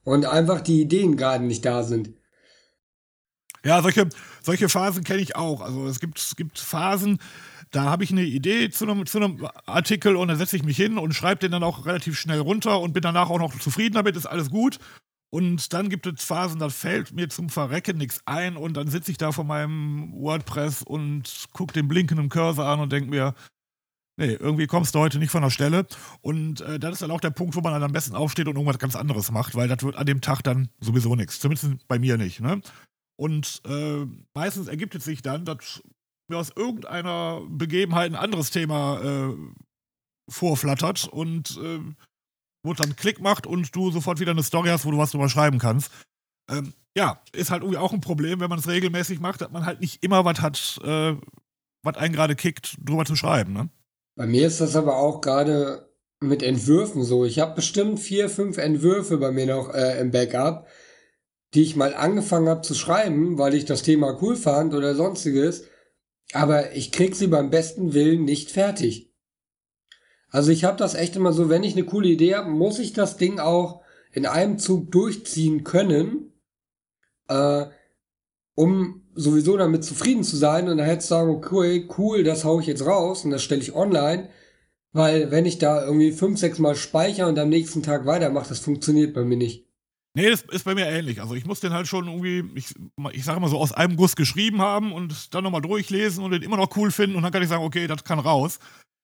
und 0.04 0.25
einfach 0.25 0.62
die 0.62 0.82
Ideen 0.82 1.15
gerade 1.15 1.45
nicht 1.45 1.63
da 1.63 1.84
sind. 1.84 2.13
Ja, 3.65 3.82
solche, 3.82 4.08
solche 4.43 4.69
Phasen 4.69 5.04
kenne 5.04 5.21
ich 5.21 5.36
auch. 5.36 5.62
Also 5.62 5.88
es 5.88 5.99
gibt, 5.99 6.19
es 6.19 6.36
gibt 6.36 6.60
Phasen, 6.60 7.17
da 7.71 7.86
habe 7.86 8.04
ich 8.04 8.12
eine 8.12 8.23
Idee 8.23 8.69
zu 8.69 8.86
einem, 8.86 9.08
zu 9.08 9.17
einem 9.17 9.47
Artikel 9.65 10.15
und 10.15 10.28
dann 10.28 10.38
setze 10.38 10.56
ich 10.56 10.63
mich 10.63 10.78
hin 10.78 10.99
und 10.99 11.13
schreibe 11.13 11.39
den 11.39 11.51
dann 11.51 11.63
auch 11.63 11.88
relativ 11.88 12.17
schnell 12.17 12.39
runter 12.39 12.80
und 12.80 12.93
bin 12.93 13.01
danach 13.01 13.30
auch 13.32 13.39
noch 13.39 13.58
zufrieden 13.58 13.95
damit, 13.95 14.15
ist 14.15 14.28
alles 14.28 14.51
gut. 14.51 14.78
Und 15.32 15.73
dann 15.73 15.89
gibt 15.89 16.06
es 16.06 16.23
Phasen, 16.23 16.60
da 16.60 16.69
fällt 16.69 17.12
mir 17.12 17.28
zum 17.28 17.49
Verrecken 17.49 17.97
nichts 17.97 18.21
ein 18.25 18.56
und 18.56 18.78
dann 18.78 18.88
sitze 18.88 19.10
ich 19.10 19.17
da 19.17 19.32
vor 19.32 19.43
meinem 19.43 20.13
WordPress 20.13 20.84
und 20.84 21.47
gucke 21.51 21.73
den 21.73 21.88
blinkenden 21.88 22.30
Cursor 22.30 22.67
an 22.67 22.80
und 22.80 22.91
denke 22.91 23.10
mir, 23.10 23.34
Nee, 24.17 24.32
irgendwie 24.32 24.65
kommst 24.67 24.95
du 24.95 24.99
heute 24.99 25.19
nicht 25.19 25.32
von 25.32 25.41
der 25.41 25.49
Stelle. 25.49 25.86
Und 26.21 26.62
äh, 26.62 26.80
das 26.80 26.93
ist 26.93 27.01
dann 27.01 27.12
auch 27.12 27.19
der 27.19 27.32
Punkt, 27.32 27.54
wo 27.54 27.60
man 27.60 27.73
dann 27.73 27.84
am 27.84 27.91
besten 27.91 28.15
aufsteht 28.15 28.47
und 28.47 28.56
irgendwas 28.56 28.80
ganz 28.80 28.95
anderes 28.95 29.30
macht, 29.30 29.56
weil 29.56 29.67
das 29.67 29.84
wird 29.84 29.97
an 29.97 30.06
dem 30.06 30.21
Tag 30.21 30.41
dann 30.41 30.69
sowieso 30.80 31.15
nichts. 31.15 31.41
Zumindest 31.41 31.86
bei 31.89 31.99
mir 31.99 32.15
nicht. 32.15 32.39
Ne? 32.39 32.62
Und 33.17 33.62
äh, 33.65 34.06
meistens 34.34 34.67
ergibt 34.67 34.95
es 34.95 35.06
sich 35.06 35.21
dann, 35.21 35.45
dass 35.45 35.82
mir 36.30 36.38
aus 36.38 36.51
irgendeiner 36.56 37.41
Begebenheit 37.49 38.12
ein 38.12 38.15
anderes 38.15 38.49
Thema 38.49 39.01
äh, 39.01 39.36
vorflattert 40.30 41.08
und 41.08 41.58
äh, 41.62 41.80
wo 42.63 42.71
es 42.71 42.78
dann 42.78 42.95
Klick 42.95 43.21
macht 43.21 43.45
und 43.45 43.75
du 43.75 43.91
sofort 43.91 44.19
wieder 44.19 44.32
eine 44.32 44.43
Story 44.43 44.69
hast, 44.69 44.86
wo 44.86 44.91
du 44.91 44.97
was 44.97 45.12
drüber 45.12 45.30
schreiben 45.30 45.60
kannst. 45.60 45.91
Ähm, 46.49 46.73
ja, 46.97 47.21
ist 47.34 47.51
halt 47.51 47.62
irgendwie 47.62 47.78
auch 47.78 47.93
ein 47.93 48.01
Problem, 48.01 48.39
wenn 48.39 48.49
man 48.49 48.60
es 48.60 48.67
regelmäßig 48.67 49.19
macht, 49.19 49.41
dass 49.41 49.51
man 49.51 49.65
halt 49.65 49.82
nicht 49.82 50.04
immer 50.04 50.25
was 50.25 50.41
hat, 50.41 50.80
äh, 50.84 51.15
was 51.84 51.97
einen 51.97 52.13
gerade 52.13 52.36
kickt, 52.36 52.78
drüber 52.84 53.06
zu 53.06 53.15
schreiben. 53.15 53.54
Ne? 53.54 53.69
Bei 54.17 54.25
mir 54.25 54.47
ist 54.47 54.62
das 54.62 54.75
aber 54.75 54.97
auch 54.97 55.21
gerade 55.21 55.89
mit 56.21 56.41
Entwürfen 56.41 57.04
so. 57.04 57.25
Ich 57.25 57.39
habe 57.39 57.56
bestimmt 57.56 57.99
vier, 57.99 58.30
fünf 58.30 58.58
Entwürfe 58.58 59.17
bei 59.17 59.32
mir 59.32 59.45
noch 59.45 59.73
äh, 59.73 59.99
im 59.99 60.12
Backup, 60.12 60.67
die 61.56 61.63
ich 61.63 61.76
mal 61.76 61.94
angefangen 61.94 62.50
habe 62.50 62.62
zu 62.62 62.76
schreiben, 62.76 63.38
weil 63.38 63.54
ich 63.56 63.65
das 63.65 63.82
Thema 63.82 64.22
cool 64.22 64.36
fand 64.36 64.74
oder 64.74 64.94
sonstiges. 64.94 65.65
Aber 66.34 66.76
ich 66.76 66.91
krieg 66.91 67.15
sie 67.15 67.28
beim 67.28 67.50
besten 67.50 67.94
Willen 67.94 68.26
nicht 68.26 68.52
fertig. 68.52 69.13
Also 70.30 70.52
ich 70.52 70.65
habe 70.65 70.78
das 70.78 70.96
echt 70.96 71.15
immer 71.15 71.32
so, 71.32 71.50
wenn 71.50 71.63
ich 71.63 71.74
eine 71.74 71.86
coole 71.86 72.10
Idee 72.10 72.36
habe, 72.36 72.50
muss 72.50 72.80
ich 72.80 72.94
das 72.94 73.18
Ding 73.18 73.39
auch 73.39 73.82
in 74.12 74.26
einem 74.26 74.58
Zug 74.58 74.91
durchziehen 74.91 75.63
können, 75.63 76.34
äh, 77.30 77.65
um 78.56 79.04
sowieso 79.13 79.56
damit 79.56 79.84
zufrieden 79.84 80.24
zu 80.24 80.36
sein 80.36 80.68
und 80.68 80.78
dann 80.78 80.86
hätte 80.86 81.00
ich 81.00 81.06
sagen, 81.06 81.30
okay, 81.30 81.88
cool, 81.98 82.24
das 82.24 82.44
hau 82.44 82.60
ich 82.60 82.68
jetzt 82.68 82.86
raus 82.86 83.24
und 83.24 83.32
das 83.32 83.44
stelle 83.44 83.62
ich 83.62 83.76
online. 83.76 84.30
Weil 84.91 85.32
wenn 85.32 85.46
ich 85.46 85.58
da 85.58 85.86
irgendwie 85.86 86.12
fünf, 86.12 86.39
sechs 86.39 86.60
Mal 86.60 86.76
speichere 86.76 87.28
und 87.28 87.39
am 87.39 87.50
nächsten 87.50 87.84
Tag 87.84 88.06
weitermache, 88.06 88.50
das 88.50 88.60
funktioniert 88.60 89.13
bei 89.13 89.24
mir 89.24 89.38
nicht. 89.38 89.65
Nee, 90.15 90.30
das 90.30 90.43
ist 90.43 90.63
bei 90.63 90.73
mir 90.73 90.88
ähnlich. 90.88 91.21
Also 91.21 91.36
ich 91.36 91.45
muss 91.45 91.60
den 91.60 91.73
halt 91.73 91.88
schon 91.88 92.08
irgendwie, 92.08 92.45
ich, 92.56 92.73
ich 93.12 93.25
sage 93.25 93.41
mal 93.41 93.49
so, 93.49 93.60
aus 93.60 93.73
einem 93.73 93.97
Guss 93.97 94.15
geschrieben 94.15 94.62
haben 94.62 94.93
und 94.93 95.36
dann 95.36 95.43
nochmal 95.43 95.62
durchlesen 95.62 96.23
und 96.23 96.32
den 96.32 96.41
immer 96.41 96.56
noch 96.56 96.75
cool 96.78 96.89
finden 96.89 97.17
und 97.17 97.23
dann 97.23 97.34
kann 97.34 97.43
ich 97.43 97.49
sagen, 97.49 97.65
okay, 97.65 97.86
das 97.86 98.06
kann 98.06 98.19
raus. 98.19 98.60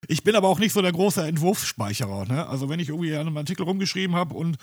Ich 0.08 0.24
bin 0.24 0.36
aber 0.36 0.48
auch 0.48 0.58
nicht 0.58 0.72
so 0.72 0.82
der 0.82 0.94
große 0.94 1.22
Entwurfsspeicherer. 1.22 2.26
Ne? 2.26 2.48
Also 2.48 2.70
wenn 2.70 2.80
ich 2.80 2.88
irgendwie 2.88 3.14
an 3.14 3.28
einem 3.28 3.36
Artikel 3.36 3.64
rumgeschrieben 3.64 4.16
habe 4.16 4.34
und 4.36 4.56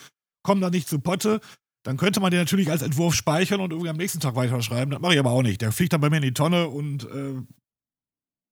komme 0.42 0.62
da 0.62 0.70
nicht 0.70 0.88
zu 0.88 1.00
Potte, 1.00 1.40
dann 1.82 1.98
könnte 1.98 2.20
man 2.20 2.30
den 2.30 2.40
natürlich 2.40 2.70
als 2.70 2.80
Entwurf 2.80 3.14
speichern 3.14 3.60
und 3.60 3.70
irgendwie 3.70 3.90
am 3.90 3.98
nächsten 3.98 4.20
Tag 4.20 4.34
weiterschreiben. 4.34 4.90
Das 4.90 5.00
mache 5.00 5.12
ich 5.12 5.18
aber 5.18 5.30
auch 5.30 5.42
nicht. 5.42 5.60
Der 5.60 5.70
fliegt 5.70 5.92
dann 5.92 6.00
bei 6.00 6.08
mir 6.08 6.16
in 6.16 6.22
die 6.22 6.34
Tonne 6.34 6.68
und 6.68 7.04
äh, 7.04 7.42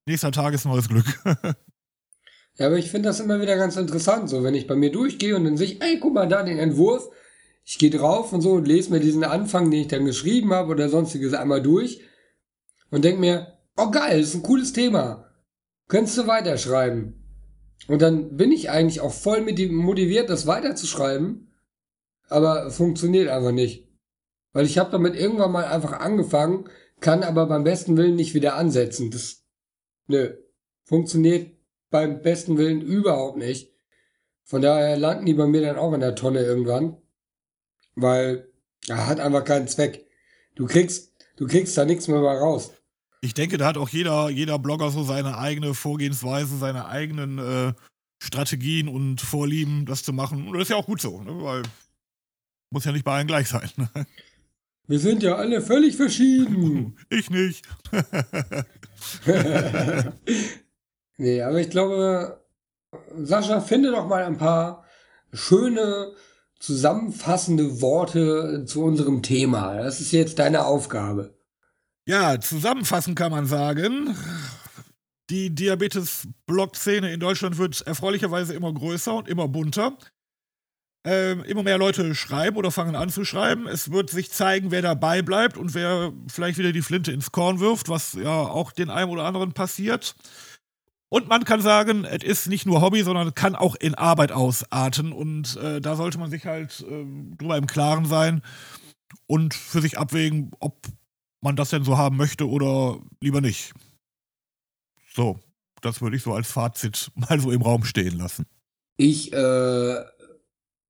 nächster 0.06 0.32
Tag 0.32 0.52
ist 0.52 0.66
neues 0.66 0.88
Glück. 0.88 1.06
ja, 2.59 2.66
aber 2.66 2.76
ich 2.76 2.90
finde 2.90 3.09
das 3.09 3.20
immer 3.20 3.40
wieder 3.40 3.56
ganz 3.56 3.76
interessant, 3.76 4.28
so 4.28 4.44
wenn 4.44 4.54
ich 4.54 4.66
bei 4.66 4.76
mir 4.76 4.92
durchgehe 4.92 5.35
und 5.35 5.44
dann 5.44 5.56
sehe 5.56 5.68
ich, 5.68 5.82
ey, 5.82 5.98
guck 5.98 6.12
mal 6.12 6.28
da 6.28 6.42
den 6.42 6.59
Entwurf. 6.59 7.09
Ich 7.66 7.79
gehe 7.79 7.90
drauf 7.90 8.33
und 8.33 8.40
so 8.40 8.52
und 8.52 8.66
lese 8.66 8.90
mir 8.90 9.00
diesen 9.00 9.24
Anfang, 9.24 9.70
den 9.70 9.83
ich 9.83 9.88
dann 9.88 10.07
geschrieben 10.07 10.55
habe 10.55 10.70
oder 10.70 10.88
sonstiges 10.88 11.35
einmal 11.35 11.61
durch 11.61 12.00
und 12.90 13.05
denke 13.05 13.20
mir, 13.20 13.59
oh 13.76 13.90
geil, 13.90 14.20
das 14.20 14.31
ist 14.31 14.37
ein 14.37 14.42
cooles 14.42 14.72
Thema. 14.72 15.31
Könntest 15.88 16.16
du 16.16 16.26
weiterschreiben? 16.26 17.22
Und 17.88 18.00
dann 18.00 18.37
bin 18.37 18.50
ich 18.52 18.70
eigentlich 18.70 19.00
auch 19.00 19.12
voll 19.12 19.42
motiviert, 19.42 20.31
das 20.31 20.46
weiterzuschreiben 20.46 21.46
aber 22.29 22.70
funktioniert 22.70 23.29
einfach 23.29 23.52
nicht. 23.52 23.88
Weil 24.52 24.66
ich 24.66 24.79
habe 24.79 24.90
damit 24.90 25.14
irgendwann 25.14 25.52
mal 25.52 25.64
einfach 25.64 26.00
angefangen, 26.00 26.68
kann 27.00 27.22
aber 27.22 27.46
beim 27.46 27.64
besten 27.64 27.96
Willen 27.96 28.16
nicht 28.16 28.35
wieder 28.35 28.57
ansetzen. 28.57 29.11
Das, 29.11 29.44
nö, 30.07 30.35
funktioniert 30.85 31.57
beim 31.90 32.22
besten 32.22 32.57
Willen 32.57 32.81
überhaupt 32.81 33.37
nicht. 33.37 33.74
Von 34.44 34.62
daher 34.62 34.96
landen 34.96 35.26
die 35.26 35.35
bei 35.35 35.46
mir 35.46 35.61
dann 35.61 35.76
auch 35.76 35.92
in 35.92 36.00
der 36.00 36.14
Tonne 36.14 36.40
irgendwann. 36.40 36.96
Weil, 37.96 38.48
er 38.88 39.06
hat 39.06 39.20
einfach 39.20 39.44
keinen 39.44 39.68
Zweck. 39.68 40.06
Du 40.54 40.66
kriegst, 40.66 41.12
du 41.37 41.46
kriegst 41.46 41.76
da 41.76 41.85
nichts 41.85 42.09
mehr 42.09 42.20
raus. 42.20 42.72
Ich 43.20 43.35
denke, 43.35 43.59
da 43.59 43.66
hat 43.66 43.76
auch 43.76 43.88
jeder, 43.88 44.28
jeder 44.30 44.59
Blogger 44.59 44.90
so 44.90 45.02
seine 45.02 45.38
eigene 45.38 45.74
Vorgehensweise, 45.74 46.56
seine 46.59 46.87
eigenen 46.87 47.38
äh, 47.38 47.72
Strategien 48.22 48.88
und 48.88 49.20
Vorlieben, 49.20 49.87
das 49.87 50.02
zu 50.02 50.12
machen. 50.12 50.46
Und 50.46 50.54
das 50.54 50.64
ist 50.64 50.68
ja 50.70 50.76
auch 50.76 50.87
gut 50.87 51.00
so, 51.00 51.22
ne? 51.22 51.42
weil 51.42 51.62
muss 52.70 52.85
ja 52.85 52.92
nicht 52.92 53.04
bei 53.04 53.16
allen 53.16 53.26
gleich 53.26 53.48
sein. 53.48 53.70
Ne? 53.76 53.88
Wir 54.87 54.98
sind 54.98 55.22
ja 55.22 55.37
alle 55.37 55.61
völlig 55.61 55.96
verschieden. 55.96 56.96
Ich 57.11 57.30
nicht. 57.30 57.64
nee, 61.16 61.42
aber 61.42 61.61
ich 61.61 61.70
glaube, 61.70 62.44
Sascha, 63.16 63.61
finde 63.61 63.90
doch 63.90 64.06
mal 64.06 64.24
ein 64.24 64.38
paar 64.38 64.85
schöne, 65.32 66.12
zusammenfassende 66.58 67.80
Worte 67.80 68.64
zu 68.66 68.82
unserem 68.82 69.22
Thema. 69.22 69.76
Das 69.76 70.00
ist 70.00 70.12
jetzt 70.12 70.38
deine 70.38 70.64
Aufgabe. 70.64 71.34
Ja, 72.06 72.40
zusammenfassend 72.40 73.16
kann 73.16 73.32
man 73.32 73.46
sagen, 73.46 74.16
die 75.28 75.54
Diabetes-Blog-Szene 75.54 77.12
in 77.12 77.20
Deutschland 77.20 77.58
wird 77.58 77.82
erfreulicherweise 77.82 78.54
immer 78.54 78.72
größer 78.72 79.14
und 79.14 79.28
immer 79.28 79.48
bunter. 79.48 79.98
Ähm, 81.04 81.44
immer 81.44 81.62
mehr 81.62 81.78
Leute 81.78 82.16
schreiben 82.16 82.56
oder 82.56 82.72
fangen 82.72 82.96
an 82.96 83.10
zu 83.10 83.24
schreiben. 83.24 83.68
Es 83.68 83.92
wird 83.92 84.10
sich 84.10 84.30
zeigen, 84.30 84.72
wer 84.72 84.82
dabei 84.82 85.22
bleibt 85.22 85.56
und 85.56 85.74
wer 85.74 86.12
vielleicht 86.26 86.58
wieder 86.58 86.72
die 86.72 86.82
Flinte 86.82 87.12
ins 87.12 87.30
Korn 87.30 87.60
wirft, 87.60 87.88
was 87.88 88.14
ja 88.14 88.40
auch 88.40 88.72
den 88.72 88.90
einen 88.90 89.10
oder 89.10 89.24
anderen 89.24 89.52
passiert. 89.52 90.16
Und 91.08 91.28
man 91.28 91.44
kann 91.44 91.60
sagen, 91.60 92.04
es 92.04 92.24
ist 92.24 92.48
nicht 92.48 92.66
nur 92.66 92.80
Hobby, 92.80 93.02
sondern 93.02 93.34
kann 93.34 93.54
auch 93.54 93.76
in 93.76 93.94
Arbeit 93.94 94.32
ausarten. 94.32 95.12
Und 95.12 95.56
äh, 95.56 95.80
da 95.80 95.94
sollte 95.94 96.18
man 96.18 96.30
sich 96.30 96.46
halt 96.46 96.84
äh, 96.88 97.04
drüber 97.36 97.56
im 97.56 97.66
Klaren 97.66 98.06
sein 98.06 98.42
und 99.26 99.54
für 99.54 99.80
sich 99.80 99.98
abwägen, 99.98 100.50
ob 100.58 100.86
man 101.40 101.54
das 101.54 101.70
denn 101.70 101.84
so 101.84 101.96
haben 101.96 102.16
möchte 102.16 102.48
oder 102.48 103.00
lieber 103.20 103.40
nicht. 103.40 103.72
So, 105.14 105.38
das 105.80 106.02
würde 106.02 106.16
ich 106.16 106.22
so 106.22 106.34
als 106.34 106.50
Fazit 106.50 107.12
mal 107.14 107.40
so 107.40 107.50
im 107.52 107.62
Raum 107.62 107.84
stehen 107.84 108.18
lassen. 108.18 108.46
Ich 108.96 109.32
äh, 109.32 110.04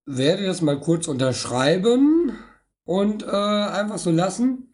werde 0.07 0.47
das 0.47 0.63
mal 0.63 0.81
kurz 0.81 1.09
unterschreiben 1.09 2.33
und 2.85 3.23
äh, 3.25 3.27
einfach 3.27 3.99
so 3.99 4.11
lassen. 4.11 4.66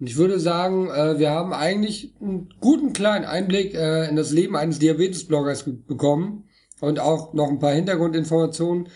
Und 0.00 0.06
ich 0.08 0.16
würde 0.16 0.38
sagen, 0.38 0.88
äh, 0.90 1.18
wir 1.18 1.30
haben 1.30 1.52
eigentlich 1.52 2.14
einen 2.20 2.54
guten 2.60 2.92
kleinen 2.92 3.24
Einblick 3.24 3.74
äh, 3.74 4.08
in 4.08 4.16
das 4.16 4.30
Leben 4.30 4.56
eines 4.56 4.78
Diabetes-Bloggers 4.78 5.64
bekommen 5.86 6.48
und 6.80 7.00
auch 7.00 7.34
noch 7.34 7.48
ein 7.48 7.58
paar 7.58 7.72
Hintergrundinformationen 7.72 8.88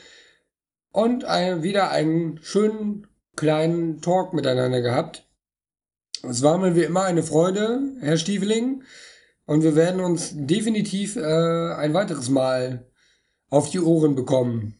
und 0.92 1.24
ein, 1.24 1.62
wieder 1.62 1.90
einen 1.90 2.38
schönen 2.42 3.06
kleinen 3.34 4.00
Talk 4.00 4.32
miteinander 4.32 4.80
gehabt. 4.80 5.26
Es 6.22 6.42
war 6.42 6.58
mir 6.58 6.76
wie 6.76 6.84
immer 6.84 7.02
eine 7.02 7.24
Freude, 7.24 7.80
Herr 8.00 8.16
Stiefeling, 8.16 8.84
und 9.44 9.64
wir 9.64 9.74
werden 9.74 10.00
uns 10.00 10.30
definitiv 10.34 11.16
äh, 11.16 11.74
ein 11.74 11.94
weiteres 11.94 12.28
Mal 12.28 12.86
auf 13.50 13.70
die 13.70 13.80
Ohren 13.80 14.14
bekommen. 14.14 14.76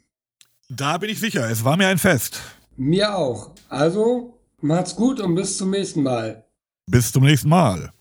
Da 0.69 0.99
bin 0.99 1.11
ich 1.11 1.19
sicher, 1.19 1.51
es 1.51 1.65
war 1.65 1.77
mir 1.77 1.89
ein 1.89 1.99
Fest. 1.99 2.41
Mir 2.77 3.17
auch. 3.17 3.55
Also, 3.69 4.42
macht's 4.63 4.97
gut 4.97 5.21
und 5.21 5.35
bis 5.35 5.59
zum 5.59 5.71
nächsten 5.71 6.03
Mal. 6.03 6.45
Bis 6.87 7.13
zum 7.13 7.25
nächsten 7.25 7.49
Mal. 7.49 7.93